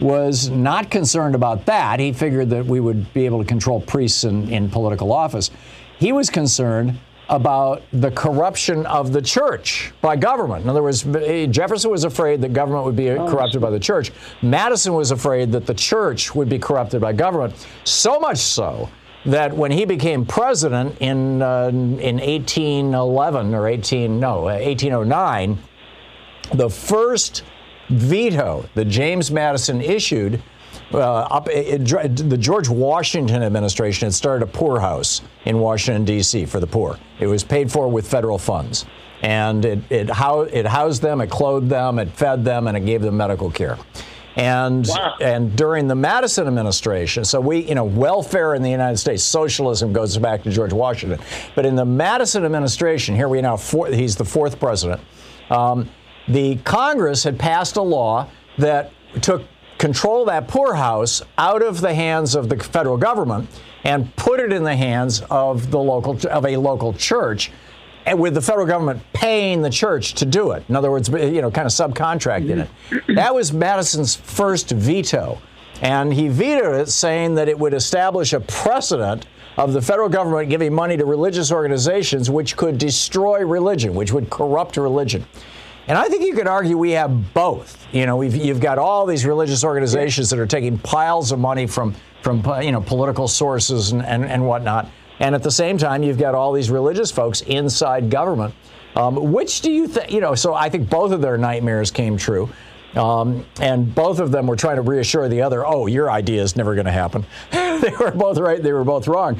[0.00, 2.00] was not concerned about that.
[2.00, 5.50] He figured that we would be able to control priests in, in political office.
[5.98, 10.62] He was concerned about the corruption of the church by government.
[10.64, 14.12] In other words, Jefferson was afraid that government would be oh, corrupted by the church.
[14.42, 17.66] Madison was afraid that the church would be corrupted by government.
[17.84, 18.90] So much so
[19.24, 25.58] that when he became president in uh, in 1811 or 18 no 1809,
[26.52, 27.42] the first
[27.88, 30.42] veto that James Madison issued
[30.92, 36.46] uh, up, it, it, the George Washington administration had started a poorhouse in Washington, D.C.
[36.46, 36.98] for the poor.
[37.20, 38.86] It was paid for with federal funds.
[39.22, 43.00] And it, it, it housed them, it clothed them, it fed them, and it gave
[43.00, 43.78] them medical care.
[44.36, 45.14] And wow.
[45.20, 49.92] and during the Madison administration, so we, you know, welfare in the United States, socialism
[49.92, 51.20] goes back to George Washington.
[51.54, 55.00] But in the Madison administration, here we now, four, he's the fourth president.
[55.50, 55.88] Um,
[56.26, 59.44] the Congress had passed a law that took
[59.78, 63.48] control that poorhouse out of the hands of the federal government
[63.84, 67.50] and put it in the hands of the local of a local church
[68.06, 70.62] and with the federal government paying the church to do it.
[70.68, 72.68] In other words, you know, kind of subcontracting it.
[72.90, 73.14] Mm-hmm.
[73.14, 75.38] That was Madison's first veto.
[75.82, 80.48] And he vetoed it, saying that it would establish a precedent of the federal government
[80.50, 85.24] giving money to religious organizations which could destroy religion, which would corrupt religion.
[85.86, 87.86] And I think you could argue we have both.
[87.92, 91.94] You know, you've got all these religious organizations that are taking piles of money from,
[92.22, 94.88] from you know, political sources and, and, and whatnot.
[95.20, 98.54] And at the same time, you've got all these religious folks inside government.
[98.96, 102.16] Um, which do you think, you know, so I think both of their nightmares came
[102.16, 102.48] true.
[102.94, 106.54] Um, and both of them were trying to reassure the other, oh, your idea is
[106.54, 107.26] never going to happen.
[107.50, 109.38] they were both right, they were both wrong.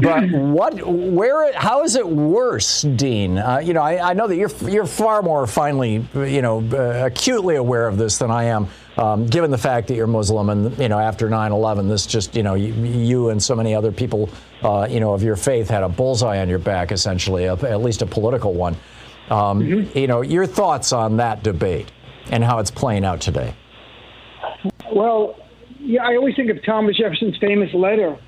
[0.00, 3.38] But what, where, how is it worse, Dean?
[3.38, 7.06] Uh, you know, I, I, know that you're you're far more finely, you know, uh,
[7.06, 8.68] acutely aware of this than I am.
[8.96, 12.44] Um, given the fact that you're Muslim, and you know, after 9/11, this just, you
[12.44, 14.30] know, you, you and so many other people,
[14.62, 18.02] uh, you know, of your faith had a bullseye on your back, essentially, at least
[18.02, 18.76] a political one.
[19.30, 19.98] Um, mm-hmm.
[19.98, 21.90] You know, your thoughts on that debate
[22.30, 23.54] and how it's playing out today?
[24.92, 25.36] Well,
[25.80, 28.18] yeah, I always think of Thomas Jefferson's famous letter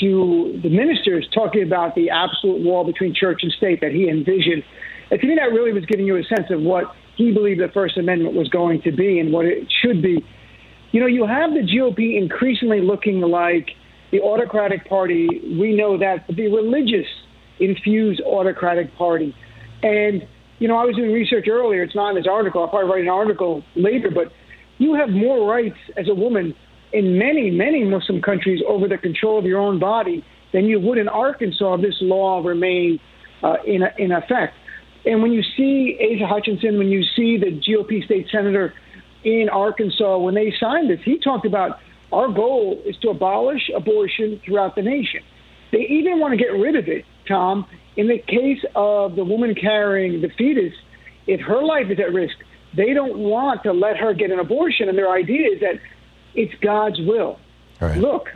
[0.00, 4.62] to the ministers talking about the absolute wall between church and state that he envisioned.
[5.10, 6.84] And to me, that really was giving you a sense of what
[7.16, 10.24] he believed the First Amendment was going to be and what it should be.
[10.92, 13.70] You know, you have the GOP increasingly looking like
[14.12, 15.28] the autocratic party.
[15.58, 17.06] We know that the religious
[17.58, 19.34] infused autocratic party.
[19.82, 20.26] And,
[20.58, 21.82] you know, I was doing research earlier.
[21.82, 22.62] It's not in this article.
[22.62, 24.32] I'll probably write an article later, but
[24.78, 26.54] you have more rights as a woman
[26.96, 30.96] in many, many Muslim countries over the control of your own body than you would
[30.96, 33.00] in Arkansas if this law remained
[33.42, 34.54] uh, in, in effect.
[35.04, 38.72] And when you see Asa Hutchinson, when you see the GOP state senator
[39.24, 41.78] in Arkansas, when they signed this, he talked about
[42.12, 45.20] our goal is to abolish abortion throughout the nation.
[45.72, 47.66] They even want to get rid of it, Thom.
[47.96, 50.72] In the case of the woman carrying the fetus,
[51.26, 52.36] if her life is at risk,
[52.74, 54.88] they don't want to let her get an abortion.
[54.88, 55.74] And their idea is that
[56.36, 57.38] it's God's will.
[57.80, 57.98] Right.
[57.98, 58.28] Look,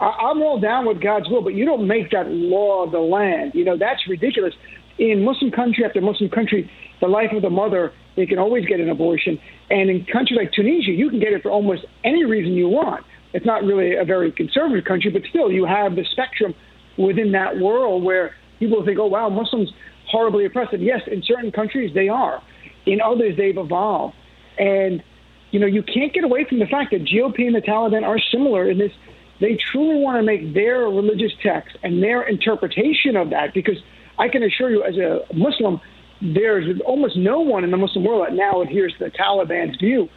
[0.00, 3.00] I, am all down with God's will, but you don't make that law of the
[3.00, 3.52] land.
[3.54, 4.54] You know, that's ridiculous.
[4.98, 8.80] In Muslim country after Muslim country, the life of the mother, they can always get
[8.80, 9.40] an abortion.
[9.70, 13.04] And in countries like Tunisia, you can get it for almost any reason you want.
[13.32, 16.54] It's not really a very conservative country, but still, you have the spectrum
[16.96, 19.70] within that world where people think, oh, wow, Muslims
[20.10, 20.80] horribly oppressive.
[20.80, 22.42] Yes, in certain countries, they are.
[22.86, 24.14] In others, they've evolved.
[24.58, 25.02] And
[25.50, 28.18] you know, you can't get away from the fact that GOP and the Taliban are
[28.18, 28.92] similar in this.
[29.40, 33.78] They truly want to make their religious text and their interpretation of that, because
[34.18, 35.80] I can assure you, as a Muslim,
[36.20, 40.08] there's almost no one in the Muslim world that now adheres to the Taliban's view.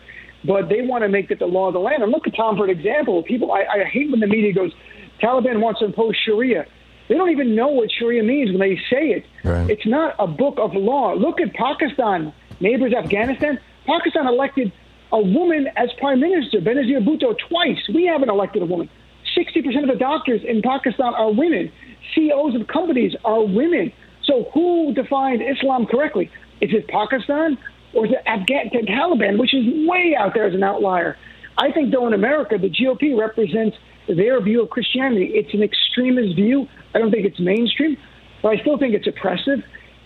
[0.43, 2.01] But they want to make it the law of the land.
[2.01, 3.21] And look at Thom for an example.
[3.21, 4.73] People, I, I hate when the media goes,
[5.21, 6.65] Taliban wants to impose Sharia.
[7.07, 9.25] They don't even know what Sharia means when they say it.
[9.43, 9.69] Right.
[9.69, 11.13] It's not a book of law.
[11.13, 13.59] Look at Pakistan, neighbors Afghanistan.
[13.85, 14.71] Pakistan elected
[15.11, 17.79] a woman as prime minister, Benazir Bhutto, twice.
[17.93, 18.89] We haven't elected a woman.
[19.37, 21.71] 60% of the doctors in Pakistan are women.
[22.15, 23.91] CEOs of companies are women.
[24.23, 26.29] So who defined Islam correctly?
[26.61, 27.57] Is it Pakistan
[27.93, 31.17] or is it Afghan Taliban, which is way out there as an outlier?
[31.57, 35.31] I think, though, in America, the GOP represents their view of Christianity.
[35.33, 36.67] It's an extremist view.
[36.95, 37.97] I don't think it's mainstream,
[38.41, 39.59] but I still think it's oppressive.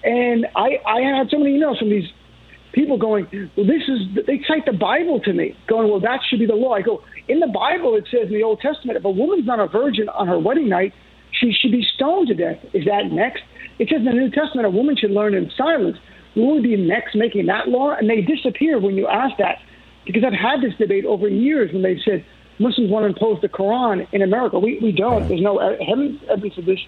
[0.03, 2.09] And I, I had so many emails from these
[2.75, 6.39] people going, well, this is, they cite the Bible to me, going, well, that should
[6.39, 6.73] be the law.
[6.73, 9.59] I go, in the Bible, it says in the Old Testament, if a woman's not
[9.59, 10.93] a virgin on her wedding night,
[11.31, 12.59] she should be stoned to death.
[12.73, 13.41] Is that next?
[13.79, 15.97] It says in the New Testament, a woman should learn in silence.
[16.35, 17.95] Will we be next making that law?
[17.95, 19.59] And they disappear when you ask that,
[20.05, 22.25] because I've had this debate over years when they've said
[22.59, 24.59] Muslims want to impose the Quran in America.
[24.59, 25.27] We, we don't.
[25.27, 26.21] There's no evidence
[26.57, 26.79] of this.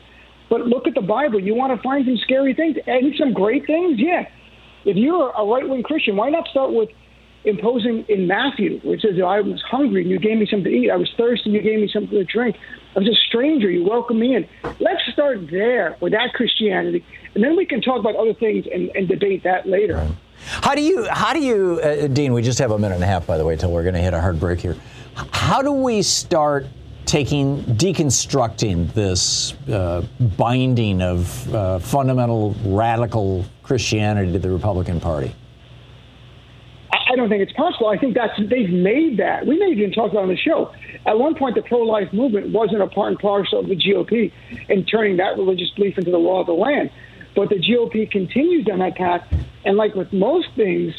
[0.49, 1.39] But look at the Bible.
[1.41, 3.99] You want to find some scary things and some great things?
[3.99, 4.27] Yeah
[4.87, 6.89] if you're a right wing Christian, why not start with
[7.43, 10.89] imposing in Matthew, which says, I was hungry and you gave me something to eat.
[10.89, 12.57] I was thirsty and you gave me something to drink.
[12.95, 14.47] I was a stranger, you welcomed me in.
[14.79, 18.89] Let's start there with that Christianity, and then we can talk about other things and,
[18.95, 20.07] and debate that later.
[20.39, 23.07] How do you, how do you, uh, Dean, we just have a minute and a
[23.07, 24.75] half, by the way, till we're going to hit a hard break here.
[25.31, 26.65] How do we start
[27.05, 30.05] taking, deconstructing this uh,
[30.37, 35.35] binding of uh, fundamental radical Christianity to the Republican Party?
[36.89, 37.87] I don't think it's possible.
[37.87, 39.45] I think that's they've made that.
[39.45, 40.73] We may even talk about on the show.
[41.05, 44.31] At one point, the pro-life movement wasn't a part and parcel of the GOP
[44.69, 46.89] in turning that religious belief into the law of the land.
[47.35, 49.21] But the GOP continues down that path,
[49.63, 50.93] and like with most things,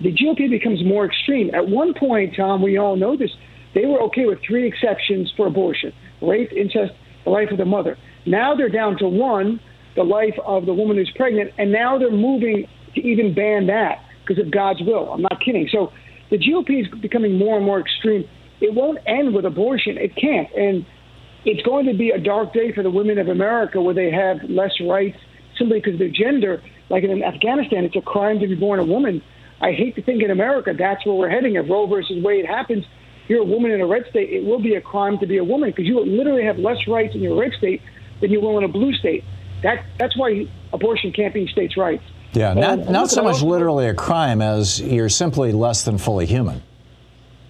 [0.00, 1.54] the GOP becomes more extreme.
[1.54, 3.30] At one point, Thom, we all know this,
[3.74, 6.92] they were okay with three exceptions for abortion: rape, incest,
[7.24, 7.96] the life of the mother.
[8.26, 9.60] Now they're down to one,
[9.98, 13.98] the life of the woman who's pregnant, and now they're moving to even ban that
[14.26, 15.12] because of God's will.
[15.12, 15.68] I'm not kidding.
[15.70, 15.90] So
[16.30, 18.24] the GOP is becoming more and more extreme.
[18.60, 19.96] It won't end with abortion.
[19.98, 20.48] It can't.
[20.54, 20.86] And
[21.44, 24.38] it's going to be a dark day for the women of America where they have
[24.48, 25.18] less rights
[25.58, 26.62] simply because of their gender.
[26.90, 29.22] Like in Afghanistan, it's a crime to be born a woman.
[29.60, 31.56] I hate to think in America that's where we're heading.
[31.56, 32.84] If Roe versus Wade happens,
[33.28, 35.44] you're a woman in a red state, it will be a crime to be a
[35.44, 37.82] woman because you will literally have less rights in your red state
[38.20, 39.22] than you will in a blue state.
[39.62, 42.04] That that's why abortion can't be states' rights.
[42.32, 46.62] Yeah, not, not so much literally a crime as you're simply less than fully human.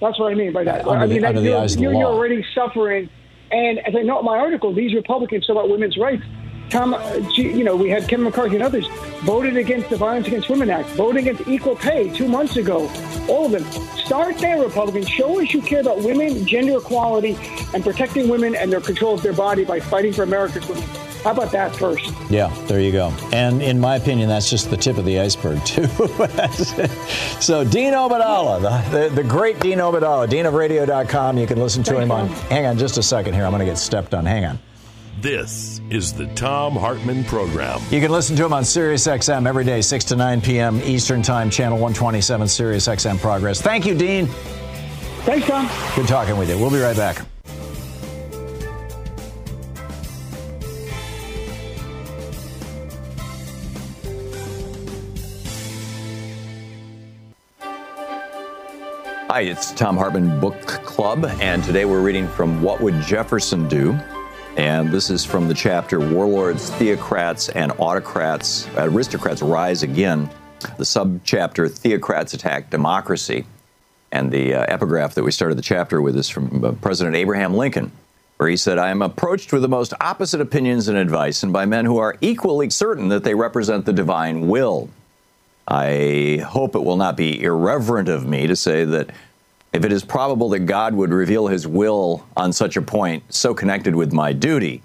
[0.00, 0.86] That's what I mean by that.
[0.86, 3.10] Under I mean, the- that under the you're, eyes of the you're, you're already suffering.
[3.50, 6.22] And as I note in my article, these Republicans talk about women's rights.
[6.70, 8.86] Thom, uh, you know, we had Kevin McCarthy and others
[9.22, 12.90] voted against the Violence Against Women Act, voted against equal pay two months ago.
[13.26, 13.64] All of them.
[13.96, 15.08] Start there, Republicans.
[15.08, 17.38] Show us you care about women, gender equality,
[17.72, 20.84] and protecting women and their control of their body by fighting for America's women.
[21.28, 22.10] How about that first?
[22.30, 23.14] Yeah, there you go.
[23.34, 25.86] And in my opinion, that's just the tip of the iceberg, too.
[27.38, 31.36] so, Dean Obeidallah, the, the, the great Dean Obeidallah, deanofradio.com.
[31.36, 32.28] You can listen to Thanks, him on.
[32.28, 33.44] Hang on just a second here.
[33.44, 34.24] I'm going to get stepped on.
[34.24, 34.58] Hang on.
[35.20, 37.82] This is the Thom Hartmann Program.
[37.90, 40.80] You can listen to him on SiriusXM every day, 6 to 9 p.m.
[40.80, 43.60] Eastern Time, channel 127, SiriusXM Progress.
[43.60, 44.28] Thank you, Dean.
[45.26, 45.68] Thanks, Thom.
[45.94, 46.56] Good talking with you.
[46.56, 47.22] We'll be right back.
[59.30, 63.92] Hi, it's Thom Hartmann Book Club, and today we're reading from What Would Jefferson Do?
[64.56, 70.30] And this is from the chapter Warlords, Theocrats, and Autocrats, Aristocrats Rise Again.
[70.78, 73.44] The subchapter Theocrats Attack Democracy.
[74.12, 77.52] And the uh, epigraph that we started the chapter with is from uh, President Abraham
[77.52, 77.92] Lincoln,
[78.38, 81.66] where he said, I am approached with the most opposite opinions and advice, and by
[81.66, 84.88] men who are equally certain that they represent the divine will.
[85.68, 89.10] I hope it will not be irreverent of me to say that
[89.74, 93.52] if it is probable that God would reveal his will on such a point so
[93.52, 94.82] connected with my duty,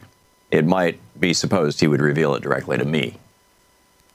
[0.51, 3.17] it might be supposed he would reveal it directly to me.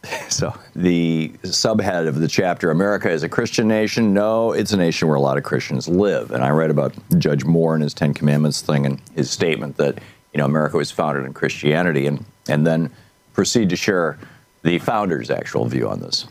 [0.28, 4.14] So, the subhead of the chapter America is a Christian nation?
[4.14, 6.31] No, it's a nation where a lot of Christians live.
[6.31, 9.98] And I read about Judge Moore and his Ten Commandments thing and his statement that,
[10.33, 12.90] you know, America was founded in Christianity and, and then
[13.33, 14.18] proceed to share
[14.62, 16.26] the founders' actual view on this.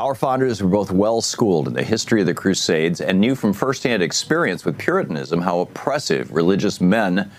[0.00, 3.52] Our founders were both well schooled in the history of the Crusades and knew from
[3.52, 7.30] firsthand experience with Puritanism how oppressive religious men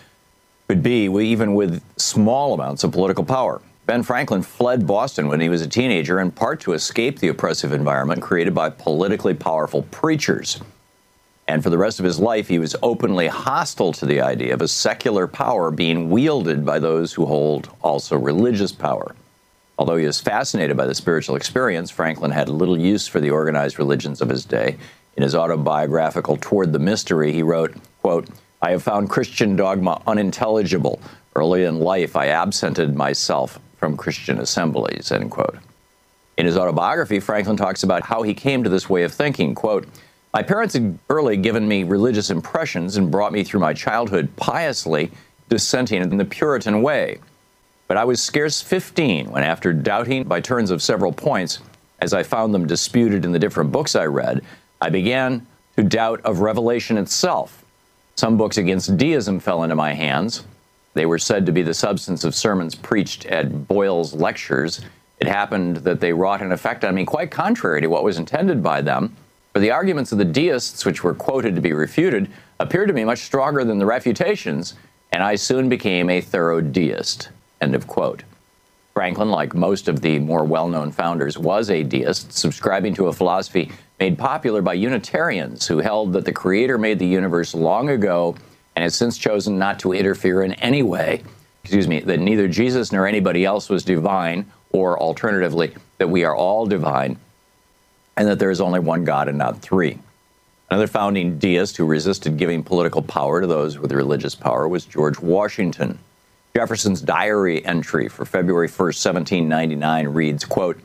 [0.68, 3.64] could be, even with small amounts of political power.
[3.88, 7.74] Ben Franklin fled Boston when he was a teenager, in part to escape the oppressive
[7.74, 10.62] environment created by politically powerful preachers.
[11.48, 14.62] And for the rest of his life, he was openly hostile to the idea of
[14.62, 19.16] a secular power being wielded by those who hold also religious power.
[19.78, 23.80] Although he was fascinated by the spiritual experience, Franklin had little use for the organized
[23.80, 24.78] religions of his day.
[25.18, 28.28] In his autobiographical Toward the Mystery, he wrote, quote,
[28.62, 31.02] I have found Christian dogma unintelligible.
[31.36, 35.58] Early in life, I absented myself from Christian assemblies, end quote.
[36.38, 39.56] In his autobiography, Franklin talks about how he came to this way of thinking.
[39.56, 39.88] Quote,
[40.34, 45.12] My parents had early given me religious impressions and brought me through my childhood piously
[45.50, 47.20] dissenting in the Puritan way.
[47.92, 51.60] But I was scarce 15 when, after doubting by turns of several points,
[52.00, 54.46] as I found them disputed in the different books I read,
[54.80, 57.66] I began to doubt of revelation itself.
[58.16, 60.46] Some books against deism fell into my hands.
[60.94, 64.80] They were said to be the substance of sermons preached at Boyle's lectures.
[65.20, 68.64] It happened that they wrought an effect on me quite contrary to what was intended
[68.64, 69.18] by them.
[69.52, 73.04] For the arguments of the deists, which were quoted to be refuted, appeared to me
[73.04, 74.76] much stronger than the refutations,
[75.12, 77.28] and I soon became a thorough deist.
[77.62, 78.24] End of quote.
[78.94, 83.14] Franklin, like most of the more well known founders, was a deist, subscribing to a
[83.14, 88.36] philosophy made popular by Unitarians who held that the Creator made the universe long ago
[88.76, 91.22] and has since chosen not to interfere in any way.
[91.64, 96.36] Excuse me, that neither Jesus nor anybody else was divine, or alternatively, that we are
[96.36, 97.18] all divine.
[98.18, 99.98] and that there is only one God and not three.
[100.70, 105.20] Another founding deist who resisted giving political power to those with religious power was George
[105.20, 106.00] Washington.
[106.54, 110.80] Jefferson's diary entry for February 1, 1799 reads, quote,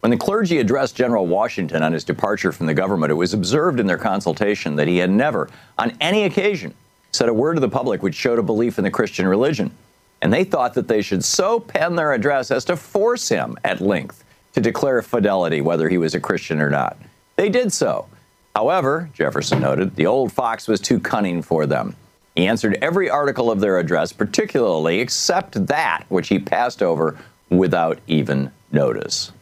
[0.00, 3.80] when the clergy addressed General Washington on his departure from the government, it was observed
[3.80, 6.74] in their consultation that he had never, on any occasion,
[7.12, 9.70] said a word to the public which showed a belief in the Christian religion.
[10.22, 13.82] And they thought that they should so pen their address as to force him, at
[13.82, 16.96] length, to declare fidelity whether he was a Christian or not.
[17.36, 18.06] They did so.
[18.56, 21.94] However, Jefferson noted, the old fox was too cunning for them.
[22.34, 27.18] He answered every article of their address, particularly except that which he passed over
[27.48, 29.32] without even notice.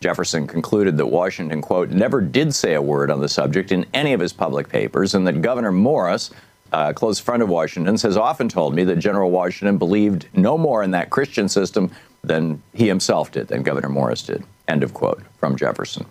[0.00, 4.12] Jefferson concluded that Washington, quote, never did say a word on the subject in any
[4.12, 6.30] of his public papers, and that Gouverneur Morris,
[6.72, 10.58] uh, a close friend of Washington's, has often told me that General Washington believed no
[10.58, 11.90] more in that Christian system
[12.24, 14.42] than he himself did, than Gouverneur Morris did.
[14.66, 16.06] End of quote from Jefferson.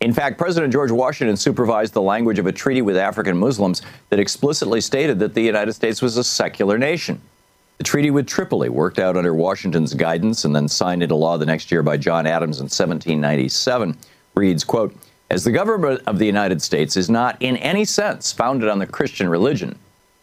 [0.00, 3.80] In fact, President George Washington supervised the language of a treaty with African Muslims
[4.10, 7.20] that explicitly stated that the United States was a secular nation.
[7.78, 11.46] The treaty with Tripoli, worked out under Washington's guidance and then signed into law the
[11.46, 13.96] next year by John Adams in 1797,
[14.34, 14.94] reads, quote,
[15.30, 18.86] As the government of the United States is not in any sense founded on the
[18.86, 19.78] Christian religion,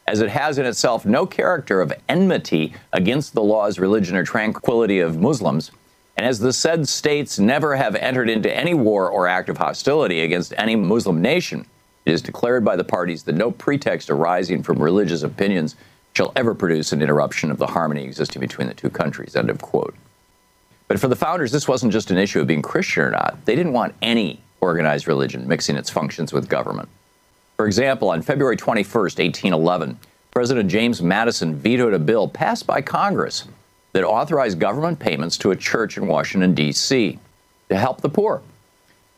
[0.08, 5.00] as it has in itself no character of enmity against the laws, religion, or tranquility
[5.00, 5.72] of Muslims,
[6.24, 10.22] and as the said states never have entered into any war or act of hostility
[10.22, 11.66] against any Muslim nation,
[12.06, 15.76] it is declared by the parties that no pretext arising from religious opinions
[16.16, 19.36] shall ever produce an interruption of the harmony existing between the two countries.
[19.36, 19.96] End of quote.
[20.88, 23.44] But for the founders, this wasn't just an issue of being Christian or not.
[23.44, 26.88] They didn't want any organized religion mixing its functions with government.
[27.58, 30.00] For example, on February 21, 1811,
[30.32, 33.44] President James Madison vetoed a bill passed by Congress
[33.94, 37.18] that authorized government payments to a church in Washington, D.C.
[37.70, 38.42] to help the poor.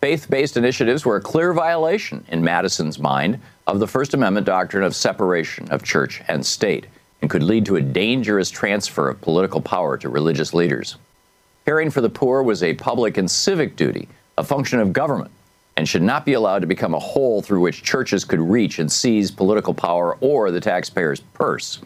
[0.02, 4.84] Faith based initiatives were a clear violation, in Madison's mind, of the First Amendment doctrine
[4.84, 6.86] of separation of church and state
[7.22, 10.98] and could lead to a dangerous transfer of political power to religious leaders.
[11.66, 14.08] Caring for the poor was a public and civic duty,
[14.38, 15.32] a function of government,
[15.78, 18.92] and should not be allowed to become a hole through which churches could reach and
[18.92, 21.80] seize political power or the taxpayer's purse.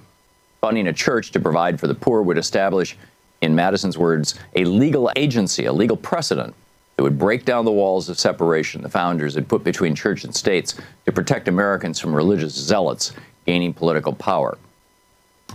[0.61, 2.97] Funding a church to provide for the poor would establish,
[3.41, 6.53] in Madison's words, a legal agency, a legal precedent
[6.97, 10.35] that would break down the walls of separation the founders had put between church and
[10.35, 13.13] states to protect Americans from religious zealots
[13.45, 14.57] gaining political power.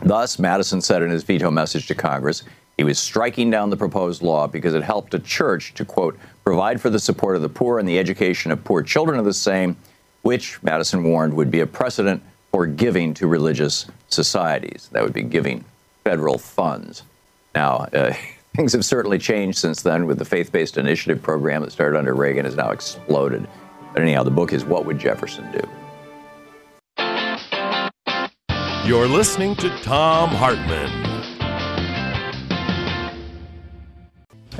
[0.02, 2.44] Thus, Madison said in his veto message to Congress,
[2.78, 6.80] he was striking down the proposed law because it helped a church to, quote, provide
[6.80, 9.76] for the support of the poor and the education of poor children of the same,
[10.22, 14.88] which, Madison warned, would be a precedent for giving to religious societies.
[14.92, 15.64] That would be giving
[16.04, 17.02] federal funds.
[17.54, 18.14] Now, uh,
[18.56, 22.14] Things have certainly changed since then with the faith based initiative program that started under
[22.14, 23.48] Reagan has now exploded.
[23.92, 25.68] But anyhow, the book is What Would Jefferson Do?
[28.86, 30.88] You're listening to Thom Hartmann.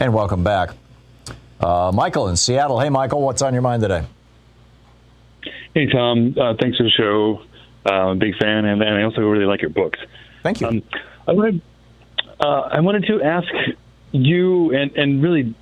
[0.01, 0.71] And welcome back.
[1.61, 2.81] Uh, Michael in Seattle.
[2.81, 4.03] Hey, Michael, what's on your mind today?
[5.73, 6.35] Hey, Thom.
[6.37, 7.43] Uh, thanks for the show.
[7.87, 9.99] Uh, I'm a big fan, and, and, I also really like your books.
[10.43, 10.69] Thank you.
[10.69, 10.83] Um,
[11.29, 11.61] I wanted,
[12.41, 13.49] uh, I wanted to ask
[14.13, 15.55] you and and really,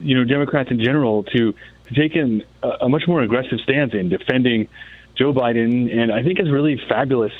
[0.00, 3.94] you know, Democrats in general to to take in a, a much more aggressive stance
[3.94, 4.68] in defending
[5.14, 7.32] Joe Biden, and I think it's really fabulous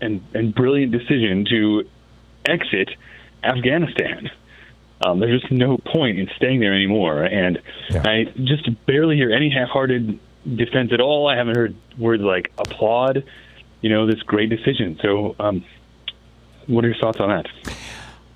[0.00, 1.88] and and brilliant decision to
[2.46, 2.90] exit
[3.42, 4.30] Afghanistan.
[5.04, 8.02] Um, there's just no point in staying there anymore, and yeah.
[8.04, 11.26] I just barely hear any half-hearted defense at all.
[11.26, 13.24] I haven't heard words like applaud,
[13.80, 14.98] you know, this great decision.
[15.02, 15.64] So, um,
[16.66, 17.46] what are your thoughts on that?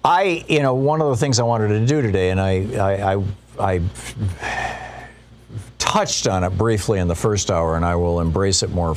[0.05, 3.15] I, you know, one of the things I wanted to do today, and I, I,
[3.19, 3.25] I,
[3.59, 3.83] I
[5.79, 8.97] touched on it briefly in the first hour, and I will embrace it more,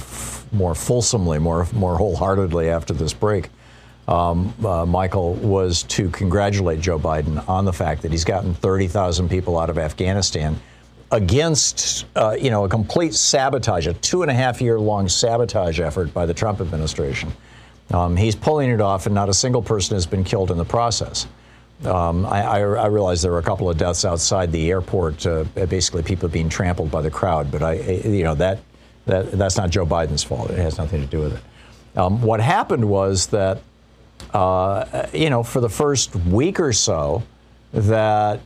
[0.51, 3.49] more fulsomely, more, more wholeheartedly after this break.
[4.07, 9.29] Um, uh, Michael, was to congratulate Joe Biden on the fact that he's gotten 30,000
[9.29, 10.59] people out of Afghanistan
[11.11, 15.79] against, uh, you know, a complete sabotage, a two and a half year long sabotage
[15.79, 17.31] effort by the Trump administration.
[17.91, 20.65] Um, he's pulling it off, and not a single person has been killed in the
[20.65, 21.27] process.
[21.85, 25.43] Um, I, I, I, realize there were a couple of deaths outside the airport, uh,
[25.69, 27.51] basically people being trampled by the crowd.
[27.51, 28.59] But I, you know, that,
[29.05, 30.49] that that's not Joe Biden's fault.
[30.49, 31.43] It has nothing to do with it.
[31.97, 33.61] Um, what happened was that,
[34.33, 37.21] uh, you know, for the first week or so,
[37.73, 38.41] that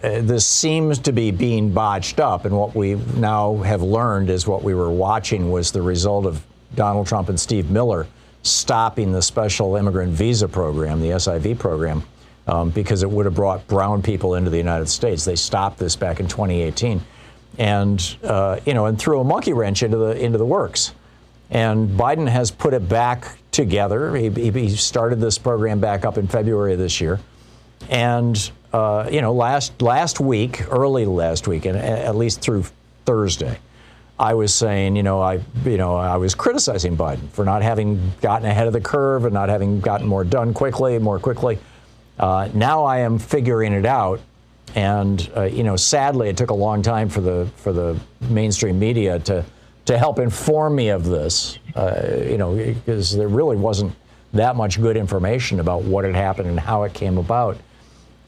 [0.00, 4.62] this seems to be being botched up, and what we now have learned is what
[4.62, 6.44] we were watching was the result of
[6.74, 8.06] Donald Trump and Steve Miller
[8.42, 12.02] stopping the special immigrant visa program, the SIV program,
[12.46, 15.24] um, because it would have brought brown people into the United States.
[15.24, 17.00] They stopped this back in 2018.
[17.58, 20.92] and uh, you know, and threw a monkey wrench into the into the works.
[21.50, 24.14] And Biden has put it back together.
[24.16, 27.20] He, he started this program back up in February of this year,
[27.88, 32.64] and uh, you know, last last week, early last week, and at least through
[33.04, 33.58] Thursday,
[34.18, 38.12] I was saying, you know, I, you know, I was criticizing Biden for not having
[38.20, 41.58] gotten ahead of the curve and not having gotten more done quickly, more quickly.
[42.18, 44.20] Uh, now I am figuring it out,
[44.74, 48.78] and uh, you know, sadly, it took a long time for the for the mainstream
[48.78, 49.44] media to
[49.84, 51.58] to help inform me of this.
[51.74, 53.92] Uh, you know, because there really wasn't
[54.32, 57.58] that much good information about what had happened and how it came about.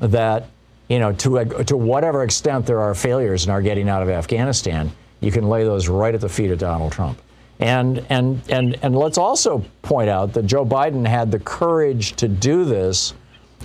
[0.01, 0.49] That
[0.89, 4.91] you know, to to whatever extent there are failures in our getting out of Afghanistan,
[5.21, 7.21] you can lay those right at the feet of Donald Trump.
[7.61, 12.29] And and and and let's also point out that Joe Biden had the courage to
[12.29, 13.15] do this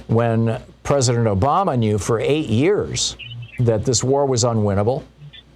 [0.08, 3.16] when President Obama knew for eight years
[3.60, 5.04] that this war was unwinnable,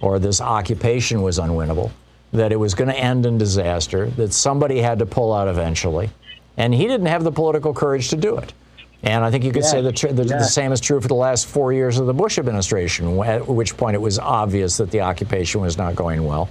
[0.00, 1.90] or this occupation was unwinnable,
[2.32, 6.08] that it was going to end in disaster, that somebody had to pull out eventually,
[6.56, 8.52] and he didn't have the political courage to do it.
[9.02, 11.46] And I think you could say the, the, the, same is true for the last
[11.46, 15.60] four years of the Bush administration, at which point it was obvious that the occupation
[15.60, 16.48] was not going well.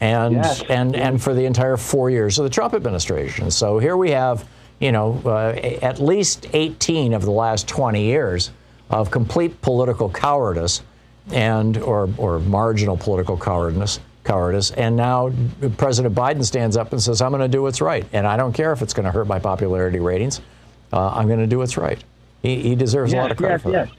[0.00, 0.62] And, yes.
[0.68, 3.50] and, and for the entire four years of the Trump administration.
[3.50, 4.46] So here we have,
[4.80, 8.50] you know, uh, at least 18 of the last 20 years
[8.90, 10.82] of complete political cowardice
[11.30, 14.72] and or, or marginal political cowardice cowardice.
[14.72, 15.32] And now
[15.78, 18.04] President Biden stands up and says, I'm going to do what's right.
[18.12, 20.42] And I don't care if it's going to hurt my popularity ratings
[20.92, 22.02] uh, I'm going to do what's right.
[22.42, 23.88] He, he deserves yes, a lot of credit yes, for yes.
[23.88, 23.96] that.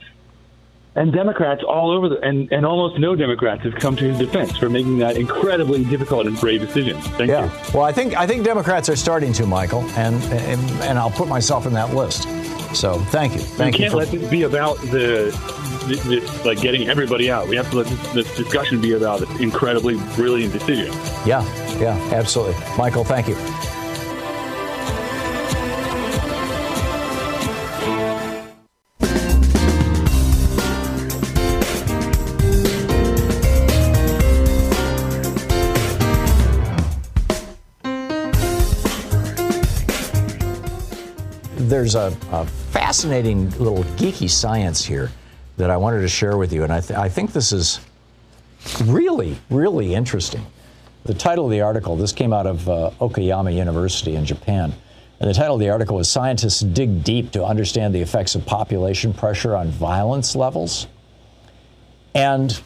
[0.96, 4.56] And Democrats all over the and, and almost no Democrats have come to his defense
[4.56, 7.00] for making that incredibly difficult and brave decision.
[7.00, 7.46] Thank yeah.
[7.46, 7.72] you.
[7.74, 11.26] Well, I think I think Democrats are starting to, Michael, and and, and I'll put
[11.26, 12.28] myself in that list.
[12.76, 13.40] So thank you.
[13.40, 13.84] Thank you.
[13.84, 15.30] You can't let this be about the,
[15.86, 17.48] the, the, like getting everybody out.
[17.48, 20.92] We have to let this, this discussion be about this incredibly brilliant decision.
[21.26, 21.44] Yeah,
[21.78, 22.54] yeah, absolutely.
[22.76, 23.36] Michael, thank you.
[41.84, 45.12] There's a, a, fascinating little geeky science here
[45.58, 47.78] that I wanted to share with you, and I, th- I think this is
[48.84, 50.46] really, really interesting.
[51.04, 54.72] The title of the article, this came out of uh, Okayama University in Japan,
[55.20, 58.46] and the title of the article is Scientists Dig Deep to Understand the Effects of
[58.46, 60.86] Population Pressure on Violence Levels.
[62.14, 62.58] And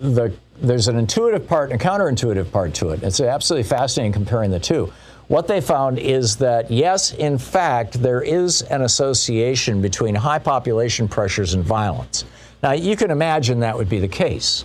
[0.00, 3.02] the, there's an intuitive part and a counterintuitive part to it.
[3.02, 4.90] It's absolutely fascinating comparing the two.
[5.28, 11.06] What they found is that, yes, in fact, there is an association between high population
[11.06, 12.24] pressures and violence.
[12.62, 14.64] Now, you can imagine that would be the case,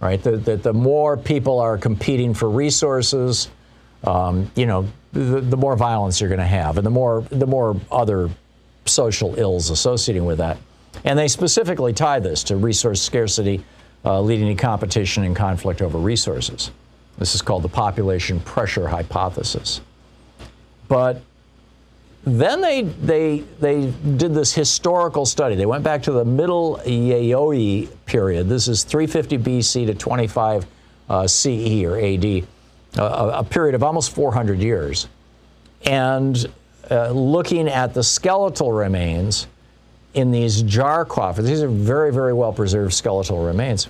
[0.00, 0.20] right?
[0.22, 3.48] That the, the, more people are competing for resources,
[4.04, 7.46] um, you know, the, the more violence you're going to have, and the more the
[7.46, 8.30] more other
[8.86, 10.56] social ills associating with that.
[11.04, 13.62] And they specifically tie this to resource scarcity,
[14.04, 16.70] uh, leading to competition and conflict over resources.
[17.18, 19.80] This is called the population pressure hypothesis.
[20.88, 21.22] But
[22.24, 25.54] then they, they, they did this historical study.
[25.54, 28.48] They went back to the middle Yayoi period.
[28.48, 30.66] This is 350 BC to 25
[31.08, 32.44] uh, CE or AD,
[32.98, 35.06] uh, a period of almost 400 years.
[35.84, 36.46] And
[36.90, 39.46] uh, looking at the skeletal remains
[40.14, 43.88] in these jar coffins, these are very, very well preserved skeletal remains,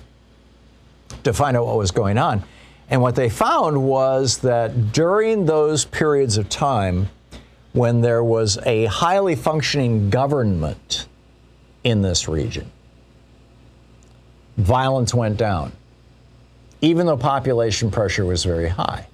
[1.23, 2.43] to find out what was going on.
[2.89, 7.09] And what they found was that during those periods of time
[7.73, 11.07] when there was a highly functioning government
[11.83, 12.71] in this region,
[14.57, 15.73] violence went down,
[16.81, 19.07] even though population pressure was very high.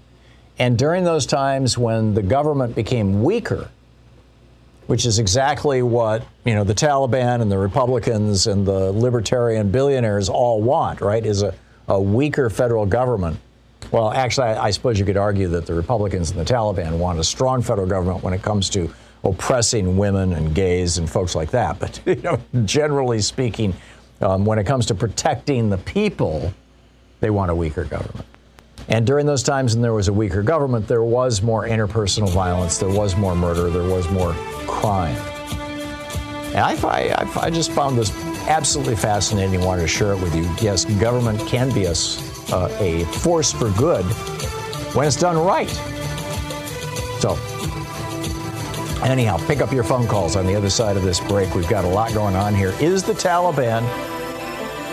[0.59, 3.69] And during those times when the government became weaker,
[4.85, 10.29] which is exactly what you know the Taliban and the Republicans and the libertarian billionaires
[10.29, 11.25] all want, right?
[11.25, 11.55] Is a,
[11.87, 13.39] a weaker federal government
[13.91, 17.19] well, actually, I, I, suppose you could argue that the Republicans and the Taliban want
[17.19, 21.51] a strong federal government when it comes to oppressing women and gays and folks like
[21.51, 21.79] that.
[21.79, 23.73] But you know, generally speaking,
[24.21, 26.53] um, when it comes to protecting the people,
[27.19, 28.25] they want a weaker government.
[28.89, 32.77] And during those times when there was a weaker government, there was more interpersonal violence,
[32.77, 34.33] there was more murder, there was more
[34.67, 35.15] crime.
[36.53, 38.11] And I, I, I just found this
[38.47, 39.61] absolutely fascinating.
[39.61, 40.43] Wanted to share it with you.
[40.61, 41.95] Yes, government can be a
[42.51, 44.05] uh, a force for good
[44.95, 45.69] when it's done right.
[47.19, 47.37] So,
[49.03, 51.53] anyhow, pick up your phone calls on the other side of this break.
[51.55, 52.73] We've got a lot going on here.
[52.79, 53.83] Is the Taliban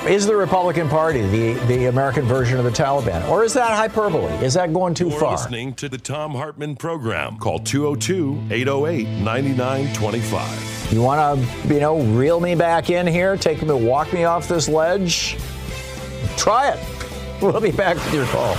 [0.09, 3.29] Is the Republican Party the, the American version of the Taliban?
[3.29, 4.33] Or is that hyperbole?
[4.45, 5.33] Is that going too You're far?
[5.33, 7.37] listening to the Thom Hartmann program.
[7.37, 10.93] Call 202 808 9925.
[10.93, 14.49] You want to, you know, reel me back in here, take me, walk me off
[14.49, 15.37] this ledge?
[16.39, 16.79] Try it.
[17.43, 18.59] We'll be back with your calls.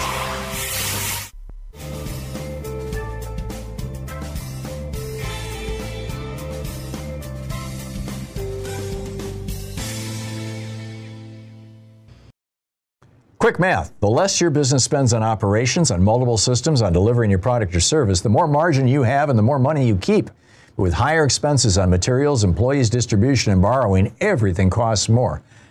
[13.37, 13.91] Quick math.
[13.99, 17.79] The less your business spends on operations, on multiple systems, on delivering your product or
[17.79, 20.31] service, the more margin you have and the more money you keep.
[20.75, 25.43] But With higher expenses on materials, employees, distribution, and borrowing, everything costs more.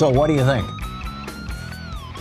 [0.00, 0.66] So, what do you think?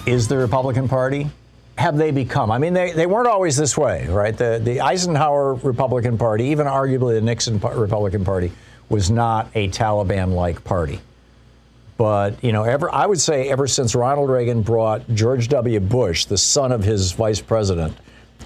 [0.06, 1.32] Is the Republican Party?
[1.78, 2.52] Have they become?
[2.52, 4.38] I mean, they, they weren't always this way, right?
[4.38, 8.52] The, the Eisenhower Republican Party, even arguably the Nixon Republican Party,
[8.90, 11.00] was not a Taliban like party.
[11.96, 15.80] But, you know, ever, I would say ever since Ronald Reagan brought George W.
[15.80, 17.96] Bush, the son of his vice president,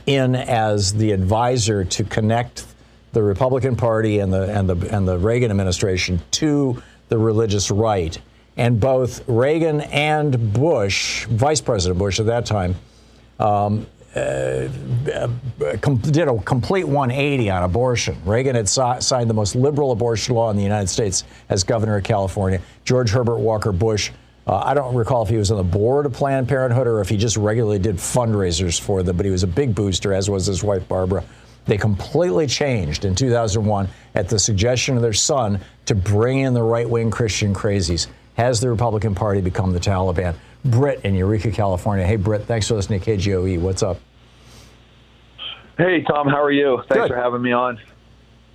[0.06, 2.68] in as the advisor to connect
[3.14, 8.22] the Republican Party and the, and the, and the Reagan administration to the religious right
[8.58, 12.76] and both Reagan and Bush, Vice President Bush at that time,
[13.40, 14.68] um, uh,
[15.82, 18.16] com- did a complete 180 on abortion.
[18.26, 21.98] Reagan had si- signed the most liberal abortion law in the United States as governor
[21.98, 22.62] of California.
[22.86, 24.12] George Herbert Walker Bush,
[24.46, 27.10] uh, I don't recall if he was on the board of Planned Parenthood or if
[27.10, 30.46] he just regularly did fundraisers for them, but he was a big booster, as was
[30.46, 31.24] his wife Barbara.
[31.66, 36.62] They completely changed in 2001 at the suggestion of their son to bring in the
[36.62, 38.08] right wing Christian crazies.
[38.36, 40.36] Has the Republican Party become the Taliban?
[40.66, 42.06] Britt in Eureka, California.
[42.06, 43.60] Hey, Britt, thanks for listening to KGOE.
[43.60, 44.00] What's up?
[45.78, 46.78] Hey, Thom, how are you?
[46.90, 47.08] Thanks Good.
[47.10, 47.80] for having me on.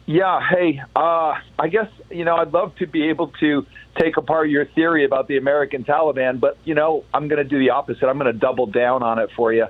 [0.07, 3.67] Yeah, hey, uh, I guess, you know, I'd love to be able to
[3.99, 7.59] take apart your theory about the American Taliban, but, you know, I'm going to do
[7.59, 8.07] the opposite.
[8.07, 9.67] I'm going to double down on it for you.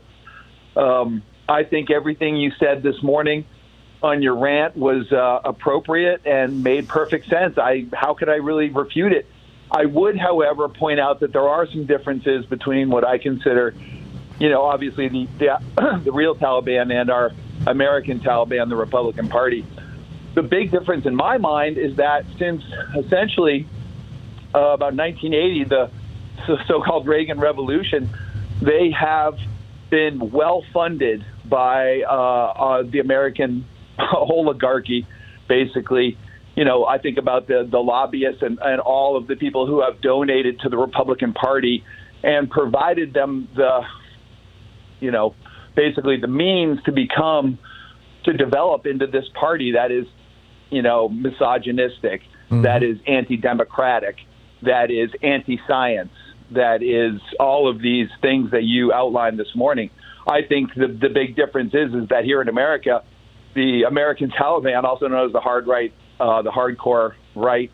[0.76, 3.46] Um, I think everything you said this morning
[4.00, 7.59] on your rant was uh, appropriate and made perfect sense.
[7.59, 9.26] I how could I really refute it?
[9.71, 13.75] I would, however, point out that there are some differences between what I consider,
[14.39, 17.33] you know, obviously the the, the real Taliban and our
[17.66, 19.64] American Taliban, the Republican Party.
[20.35, 22.62] The big difference in my mind is that since
[22.97, 23.66] essentially
[24.55, 25.91] uh, about 1980, the
[26.66, 28.09] so-called Reagan Revolution,
[28.62, 29.39] they have
[29.91, 33.66] been well funded by uh, uh, the American
[34.12, 35.07] oligarchy,
[35.49, 36.16] basically.
[36.59, 39.80] You know, I think about the, the lobbyists and, and all of the people who
[39.80, 41.84] have donated to the Republican Party
[42.24, 43.82] and provided them the,
[44.98, 45.36] you know,
[45.76, 47.61] basically the means to become,
[48.24, 50.06] to develop into this party that is,
[50.70, 52.64] you know, misogynistic, Mhm.
[52.64, 54.16] that is anti democratic,
[54.62, 56.11] that is anti science,
[56.50, 59.90] that is all of these things that you outlined this morning.
[60.26, 63.04] I think the the big difference is is that here in America,
[63.54, 67.71] the American Taliban, also known as the hard right, uh, the hardcore right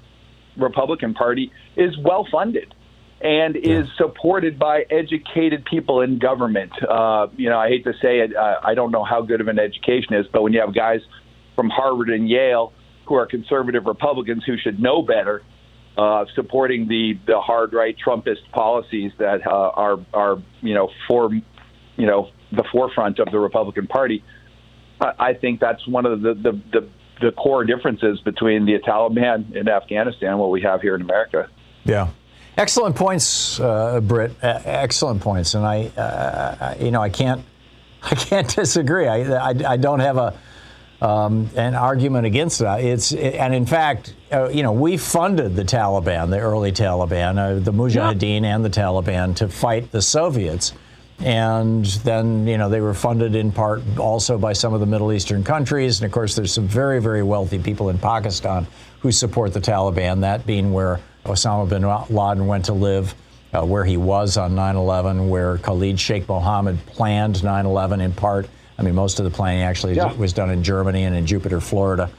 [0.57, 2.75] Republican Party, is well funded
[3.21, 6.73] and is supported by educated people in government.
[6.83, 9.49] Uh, you know, I hate to say it, uh, I don't know how good of
[9.49, 11.01] an education is, but when you have guys
[11.57, 12.73] from Harvard and Yale
[13.07, 15.43] who are conservative Republicans who should know better,
[15.97, 21.33] uh, supporting the the hard right Trumpist policies that uh, are are you know for
[21.33, 24.25] you know the forefront of the Republican Party.
[25.01, 26.89] I, I think that's one of the, the the
[27.25, 31.49] the core differences between the Taliban in Afghanistan and what we have here in America.
[31.85, 32.09] Yeah.
[32.57, 34.33] Excellent points, uh, Britt.
[34.43, 37.43] Uh, excellent points, and I, uh, you know, I can't,
[38.03, 39.09] I can't disagree.
[39.09, 40.39] I, I, I don't have a,
[41.01, 42.85] um, an argument against that.
[42.85, 47.59] It's, and in fact, uh, you know, we funded the Taliban, the early Taliban, uh,
[47.59, 48.55] the Mujahideen, yeah.
[48.55, 50.75] and the Taliban to fight the Soviets.
[51.25, 55.11] And then, you know, they were funded in part also by some of the Middle
[55.11, 55.99] Eastern countries.
[55.99, 58.66] And of course, there's some very, very wealthy people in Pakistan
[59.01, 61.83] who support the Taliban, that being where Osama bin
[62.14, 63.14] Laden went to live,
[63.55, 68.12] uh, where he was on 9 11, where Khalid Sheikh Mohammed planned 9 11 in
[68.12, 68.47] part.
[68.79, 70.12] I mean, most of the planning actually yeah.
[70.12, 72.11] was done in Germany and in Jupiter, Florida.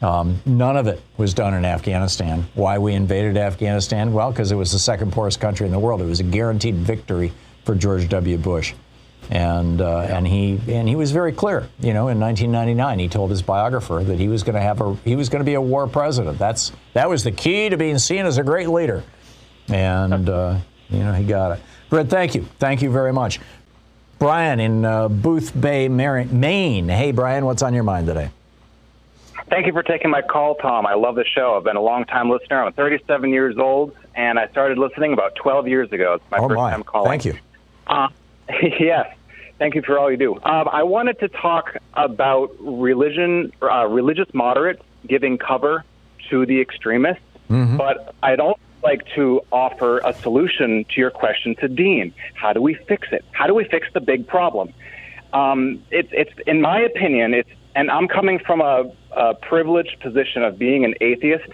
[0.00, 2.46] Um, none of it was done in Afghanistan.
[2.54, 4.14] Why we invaded Afghanistan?
[4.14, 6.00] Well, because it was the second poorest country in the world.
[6.00, 7.32] It was a guaranteed victory
[7.64, 8.38] for George W.
[8.38, 8.74] Bush.
[9.30, 11.66] And uh, and he and he was very clear.
[11.80, 14.94] You know, in 1999, he told his biographer that he was going to have a
[14.96, 16.38] he was going to be a war president.
[16.38, 19.02] That's that was the key to being seen as a great leader.
[19.68, 20.58] And uh,
[20.90, 21.62] you know, he got it.
[21.88, 23.40] Britt, thank you, thank you very much.
[24.18, 26.88] Brian in uh, Boothbay, Maine.
[26.88, 28.30] Hey, Brian, what's on your mind today?
[29.50, 30.86] Thank you for taking my call, Thom.
[30.86, 31.56] I love the show.
[31.56, 32.62] I've been a long time listener.
[32.64, 36.14] I'm 37 years old, and I started listening about 12 years ago.
[36.14, 36.70] It's my oh first my.
[36.70, 37.10] time calling.
[37.10, 37.34] Thank you.
[37.86, 38.08] Uh,
[38.80, 39.14] yes.
[39.58, 40.34] Thank you for all you do.
[40.34, 45.84] Um, I wanted to talk about religion, uh, religious moderates giving cover
[46.30, 47.76] to the extremists, mm-hmm.
[47.76, 52.12] but I'd also like to offer a solution to your question to Dean.
[52.34, 53.24] How do we fix it?
[53.32, 54.72] How do we fix the big problem?
[55.32, 60.42] Um, it's, it's, in my opinion, it's, and I'm coming from a, a privileged position
[60.42, 61.50] of being an atheist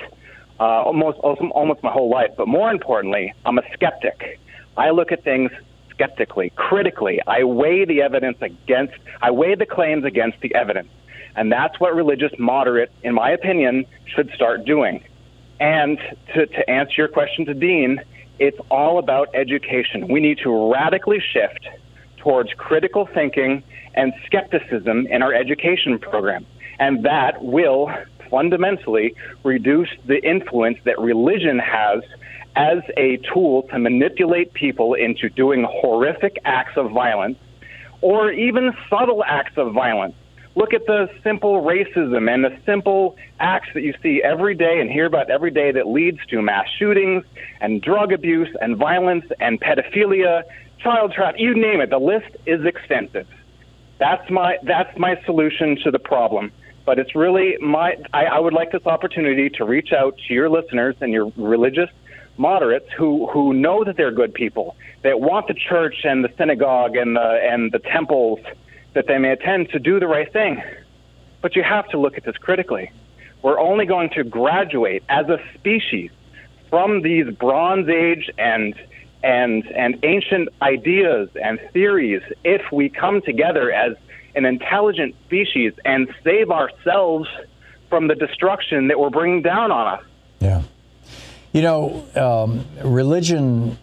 [0.59, 4.39] uh, almost, almost my whole life, but more importantly, I'm a skeptic.
[4.77, 5.51] I look at things
[6.01, 7.21] skeptically, critically.
[7.27, 10.89] I weigh the evidence against, I weigh the claims against the evidence.
[11.37, 15.05] And that's what religious moderates, in my opinion, should start doing.
[15.61, 15.99] And
[16.35, 18.01] to, to answer your question to Dean,
[18.39, 20.09] it's all about education.
[20.09, 21.69] We need to radically shift
[22.17, 23.63] towards critical thinking
[23.95, 26.47] and skepticism in our education program.
[26.79, 27.93] And that will
[28.31, 32.03] fundamentally reduce the influence that religion has
[32.57, 37.39] as a tool to manipulate people into doing horrific acts of violence
[38.01, 40.15] or even subtle acts of violence.
[40.57, 44.91] Look at the simple racism and the simple acts that you see every day and
[44.91, 47.25] hear about every day that leads to mass shootings
[47.61, 50.43] and drug abuse and violence and pedophilia,
[50.81, 51.91] child trafficking, you name it.
[51.91, 53.29] The list is extensive.
[54.01, 56.51] That's my that's my solution to the problem.
[56.85, 60.49] But it's really my I, I would like this opportunity to reach out to your
[60.49, 61.91] listeners and your religious
[62.41, 66.97] moderates who who know that they're good people that want the church and the synagogue
[66.97, 68.41] and the and the temples
[68.95, 70.63] that they may attend to do the right thing.
[71.43, 72.91] But you have to look at this critically.
[73.43, 76.11] We're only going to graduate as a species
[76.71, 78.75] from these Bronze Age and
[79.23, 83.97] and and ancient ideas and theories if we come together as
[84.35, 87.29] an intelligent species and save ourselves
[87.91, 90.05] from the destruction that we're bringing down on us.
[90.39, 90.63] Yeah.
[91.53, 93.77] You know, um, religion,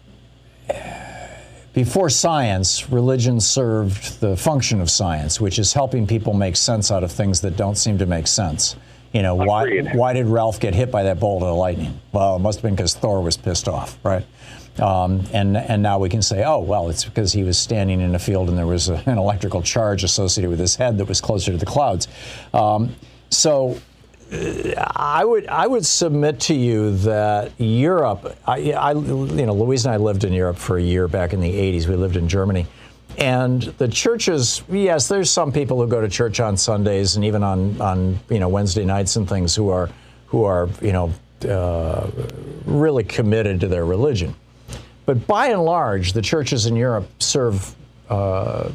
[1.74, 7.04] before science, religion served the function of science, which is helping people make sense out
[7.04, 8.74] of things that don't seem to make sense.
[9.12, 12.00] You know, why, why did Ralph get hit by that bolt of lightning?
[12.12, 14.24] Well, it must have been because Thor was pissed off, right?
[14.78, 18.14] Um, and, and now we can say, oh, well, it's because he was standing in
[18.14, 21.20] a field and there was a, an electrical charge associated with his head that was
[21.20, 22.06] closer to the clouds.
[22.54, 22.94] Um,
[23.30, 23.78] so
[24.30, 28.36] I would I would submit to you that Europe.
[28.46, 31.40] I, I, you know Louise and I lived in Europe for a year back in
[31.40, 31.86] the 80s.
[31.86, 32.66] We lived in Germany,
[33.16, 34.62] and the churches.
[34.68, 38.38] Yes, there's some people who go to church on Sundays and even on on you
[38.38, 39.88] know Wednesday nights and things who are
[40.26, 41.12] who are you know
[41.48, 42.10] uh,
[42.66, 44.34] really committed to their religion.
[45.06, 47.74] But by and large, the churches in Europe serve
[48.10, 48.70] uh,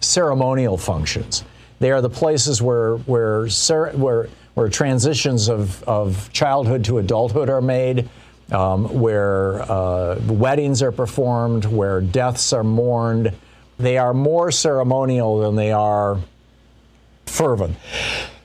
[0.00, 1.42] ceremonial functions.
[1.80, 4.28] They are the places where where where
[4.60, 8.06] where transitions of, of childhood to adulthood are made,
[8.52, 13.32] um, where uh, weddings are performed, where deaths are mourned.
[13.78, 16.20] They are more ceremonial than they are
[17.24, 17.74] fervent.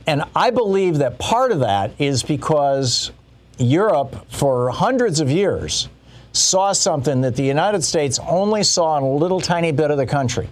[0.06, 3.12] And I believe that part of that is because
[3.58, 5.90] Europe, for hundreds of years,
[6.32, 10.06] saw something that the United States only saw in a little tiny bit of the
[10.06, 10.48] country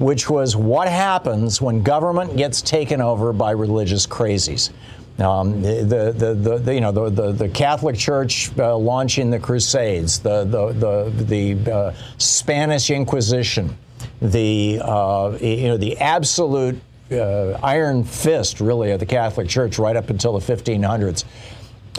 [0.00, 4.70] which was what happens when government gets taken over by religious crazies.
[5.18, 9.38] Um, the, the, the, the, you know the, the, the Catholic Church uh, launching the
[9.38, 13.76] Crusades, the the the, the uh, Spanish Inquisition,
[14.22, 16.80] the uh, you know the absolute
[17.12, 21.24] uh, iron fist really of the Catholic Church right up until the 1500s.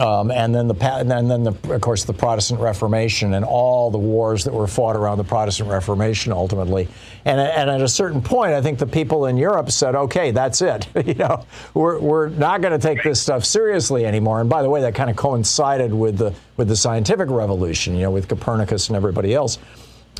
[0.00, 3.98] Um, and then the and then the, of course the Protestant Reformation and all the
[3.98, 6.88] wars that were fought around the Protestant Reformation ultimately,
[7.26, 10.62] and, and at a certain point, I think the people in Europe said, "Okay, that's
[10.62, 10.88] it.
[11.04, 14.70] you know, we're, we're not going to take this stuff seriously anymore." And by the
[14.70, 18.88] way, that kind of coincided with the with the scientific revolution, you know, with Copernicus
[18.88, 19.58] and everybody else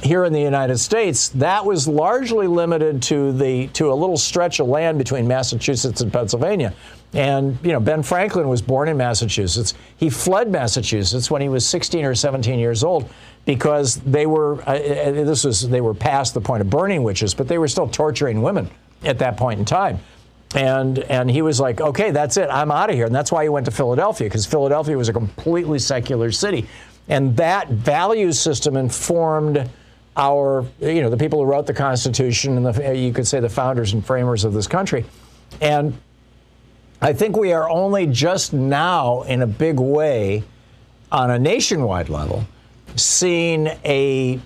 [0.01, 4.59] here in the United States, that was largely limited to the to a little stretch
[4.59, 6.75] of land between Massachusetts and Pennsylvania.
[7.15, 9.75] And you know, Ben Franklin was born in Massachusetts.
[9.97, 13.11] He fled Massachusetts when he was 16 or 17 years old
[13.45, 17.35] because they were uh, uh, this was they were past the point of burning witches,
[17.35, 18.71] but they were still torturing women
[19.05, 20.01] at that point in time.
[20.55, 23.07] And and he was like, okay, that's it, I'm out of here.
[23.07, 26.67] And that's why he went to Philadelphia because Philadelphia was a completely secular city,
[27.09, 29.69] and that value system informed
[30.17, 33.49] our, you know, the people who wrote the Constitution and the, you could say the
[33.49, 35.05] founders and framers of this country.
[35.61, 35.99] And
[37.01, 40.45] I think we are only just now, in a big way,
[41.11, 42.47] on a nationwide level,
[42.97, 44.39] seeing a,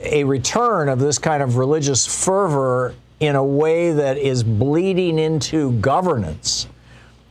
[0.00, 5.72] a return of this kind of religious fervor in a way that is bleeding into
[5.80, 6.66] governance,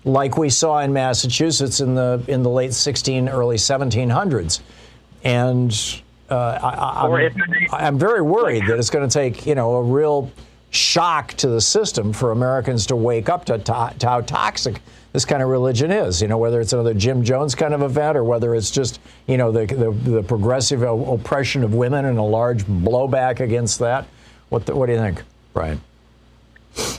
[0.04, 4.62] like we saw in Massachusetts in the in the late 16, early 1700s.
[5.24, 6.60] And uh,
[7.74, 10.32] I, am very worried that it's going to take, you know, a real
[10.72, 14.82] shock to the system for Americans to wake up to, to, to, how toxic
[15.14, 16.22] this kind of religion is.
[16.22, 19.38] You know, whether it's another Jim Jones kind of event or whether it's just, you
[19.38, 24.08] know, the, the, the progressive oppression of women and a large blowback against that.
[24.50, 25.22] What, the, what do you think,
[25.54, 25.82] Brian?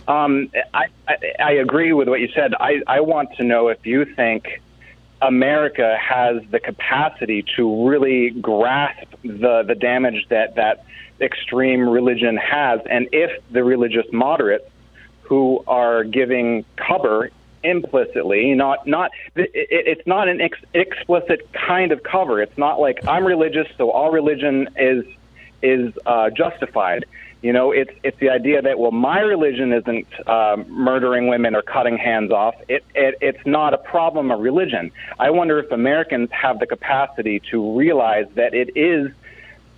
[0.09, 2.55] Um, I, I, I agree with what you said.
[2.55, 4.62] I, I want to know if you think
[5.23, 10.85] America has the capacity to really grasp the, the damage that that
[11.21, 14.69] extreme religion has, and if the religious moderates
[15.23, 17.31] who are giving cover
[17.62, 22.43] implicitly, not not it, it's not an ex, explicit kind of cover.
[22.43, 25.05] It's not like I'm religious, so all religion is
[25.62, 27.07] is uh, justified.
[27.43, 31.62] You know, it's it's the idea that well, my religion isn't uh, murdering women or
[31.62, 32.55] cutting hands off.
[32.68, 34.91] It, it it's not a problem of religion.
[35.18, 39.12] I wonder if Americans have the capacity to realize that it is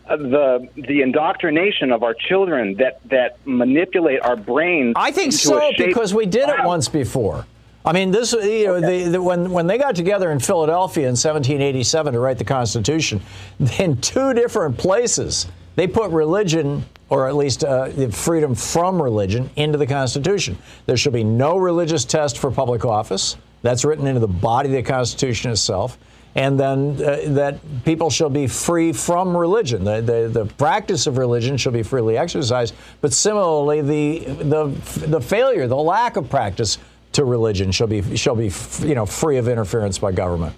[0.09, 4.95] uh, the the indoctrination of our children that that manipulate our brains.
[4.97, 7.45] I think so because we did it once before.
[7.85, 9.05] I mean, this you know, okay.
[9.05, 13.21] the, the, when when they got together in Philadelphia in 1787 to write the Constitution,
[13.79, 15.47] in two different places
[15.79, 20.59] they put religion, or at least uh, freedom from religion, into the Constitution.
[20.87, 23.37] There shall be no religious test for public office.
[23.63, 25.99] That's written into the body of the Constitution itself.
[26.35, 29.83] And then uh, that people shall be free from religion.
[29.83, 32.75] The, the, the, practice of religion shall be freely exercised.
[33.01, 34.67] But similarly, the, the,
[35.07, 36.79] the failure, the lack of practice
[37.13, 40.55] to religion shall be, shall be you know, free of interference by government.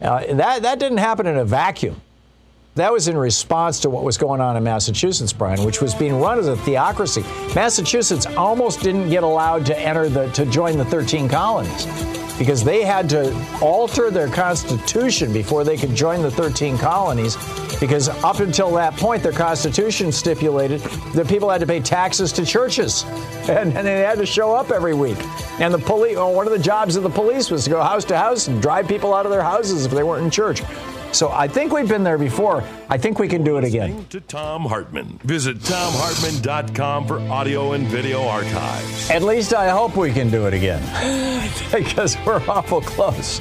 [0.00, 2.00] Uh, that, that didn't happen in a vacuum.
[2.74, 6.18] That was in response to what was going on in Massachusetts, Brian, which was being
[6.18, 7.22] run as a theocracy.
[7.54, 11.84] Massachusetts almost didn't get allowed to enter the to join the 13 colonies
[12.38, 17.36] because they had to alter their constitution before they could join the 13 colonies
[17.78, 20.80] because up until that point their constitution stipulated
[21.14, 23.04] that people had to pay taxes to churches.
[23.42, 25.18] And, and they had to show up every week.
[25.58, 28.04] And the police well, one of the jobs of the police was to go house
[28.04, 30.62] to house and drive people out of their houses if they weren't in church
[31.12, 32.64] so I think we've been there before.
[32.88, 34.06] I think we can do it again.
[34.10, 35.18] To Thom Hartmann.
[35.24, 39.10] Visit thomhartmann.com for audio and video archives.
[39.10, 40.82] At least I hope we can do it again
[41.72, 43.40] because we're awful close.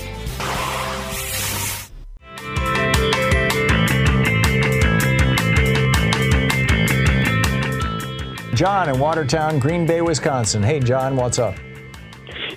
[8.54, 10.62] John in Watertown, Green Bay, Wisconsin.
[10.62, 11.56] Hey, John, what's up?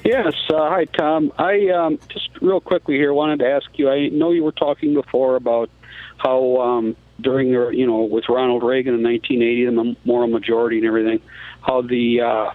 [0.05, 0.35] Yes.
[0.51, 1.33] Uh, hi, Thom.
[1.39, 3.91] I um, just real quickly here wanted to ask you.
[3.91, 5.71] I know you were talking before about
[6.19, 10.87] how um, during your, you know, with Ronald Reagan in 1980, the moral majority and
[10.87, 11.23] everything,
[11.63, 12.51] how the uh,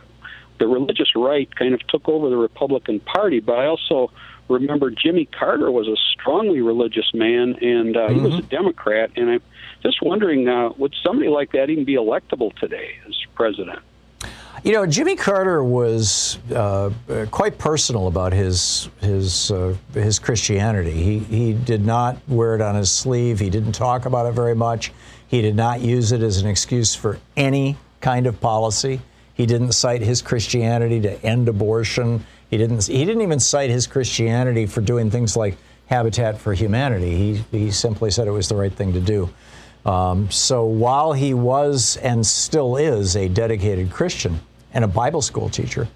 [0.60, 3.40] the religious right kind of took over the Republican Party.
[3.40, 4.12] But I also
[4.48, 8.16] remember Jimmy Carter was a strongly religious man, and uh, mm-hmm.
[8.16, 8.48] he was a mm-hmm.
[8.48, 9.12] Democrat.
[9.16, 9.42] And I'm
[9.82, 13.80] just wondering, uh, would somebody like that even be electable today as president?
[14.62, 16.90] You know, Jimmy Carter was uh,
[17.32, 20.92] quite personal about his his uh, his Christianity.
[20.92, 23.40] He he did not wear it on his sleeve.
[23.40, 24.92] He didn't talk about it very much.
[25.28, 29.00] He did not use it as an excuse for any kind of policy.
[29.34, 32.26] He didn't cite his Christianity to end abortion.
[32.50, 32.86] He didn't.
[32.86, 37.16] He didn't even cite his Christianity for doing things like Habitat for Humanity.
[37.16, 39.30] He he simply said it was the right thing to do.
[39.86, 44.42] Um, so while he was and still is a dedicated Christian
[44.74, 45.88] and a Bible school teacher,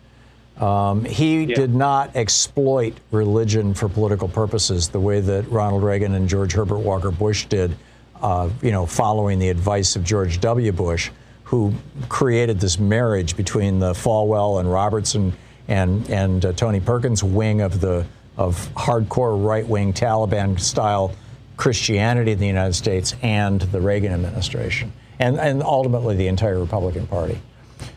[0.57, 1.55] um, he yeah.
[1.55, 6.79] did not exploit religion for political purposes the way that Ronald Reagan and George Herbert
[6.79, 7.75] Walker Bush did.
[8.21, 10.71] Uh, you know, following the advice of George W.
[10.71, 11.09] Bush,
[11.43, 11.73] who
[12.07, 15.33] created this marriage between the Falwell and Robertson
[15.67, 18.05] and and uh, Tony Perkins wing of the
[18.37, 21.13] of hardcore right wing Taliban style
[21.57, 27.07] Christianity in the United States and the Reagan administration, and and ultimately the entire Republican
[27.07, 27.39] Party.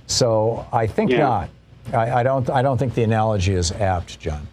[0.07, 1.18] So I think yeah.
[1.18, 1.50] not.
[1.92, 2.48] I, I, don't.
[2.50, 4.46] I don't think the analogy is apt, John.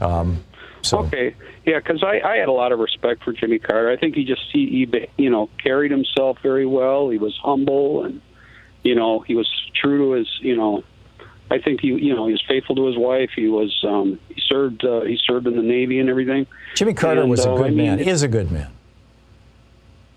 [0.00, 0.44] Um,
[0.82, 0.98] so.
[0.98, 1.34] Okay,
[1.64, 3.90] yeah, because I, I had a lot of respect for Jimmy Carter.
[3.90, 7.08] I think he just he, he you know carried himself very well.
[7.10, 8.20] He was humble and
[8.82, 10.84] you know he was true to his you know.
[11.50, 13.30] I think he you know he was faithful to his wife.
[13.34, 16.46] He was um, he served uh, he served in the Navy and everything.
[16.74, 17.98] Jimmy Carter and, was a uh, good I mean, man.
[18.00, 18.70] Is a good man.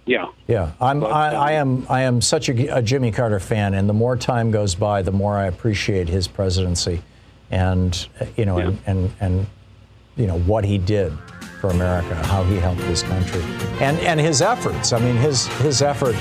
[0.07, 0.29] Yeah.
[0.47, 0.71] Yeah.
[0.81, 3.87] I'm, but, I, uh, I, am I am such a, a, Jimmy Carter fan, and
[3.87, 7.03] the more time goes by, the more I appreciate his presidency,
[7.51, 8.67] and you know, yeah.
[8.67, 9.47] and, and and
[10.15, 11.13] you know what he did
[11.59, 13.41] for America, how he helped this country,
[13.81, 14.93] and and his efforts.
[14.93, 16.15] I mean, his his effort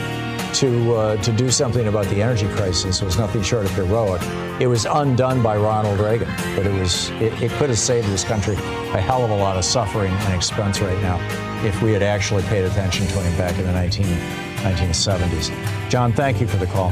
[0.57, 4.23] to uh, to do something about the energy crisis was nothing short of heroic.
[4.59, 8.25] It was undone by Ronald Reagan, but it was it, it could have saved this
[8.25, 11.19] country a hell of a lot of suffering and expense right now
[11.63, 15.91] if we had actually paid attention to him back in the 19, 1970s.
[15.91, 16.91] John, thank you for the call.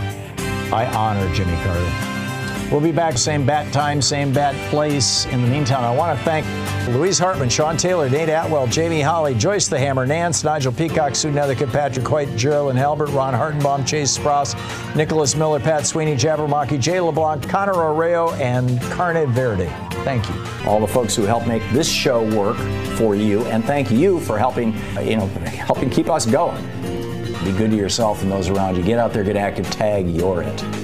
[0.72, 2.23] I honor Jimmy Carter.
[2.74, 5.26] We'll be back, same bat time, same bat place.
[5.26, 6.44] In the meantime, I want to thank
[6.88, 11.30] Louise Hartmann, Sean Taylor, Nate Atwell, Jamie Holly, Joyce the Hammer, Nance, Nigel Peacock, Sue
[11.30, 14.56] Nethercutt, Patrick White, Geraldine Halbert, Ron Hartenbaum, Chase Spross,
[14.96, 19.70] Nicholas Miller, Pat Sweeney, Jabbermocky, Jay LeBlanc, Connor Arreo, and Carne Verde.
[20.02, 20.44] Thank you.
[20.66, 22.56] All the folks who help make this show work
[22.98, 26.60] for you, and thank you for helping, you know, helping keep us going.
[27.44, 28.82] Be good to yourself and those around you.
[28.82, 30.83] Get out there, get active, tag, you're it.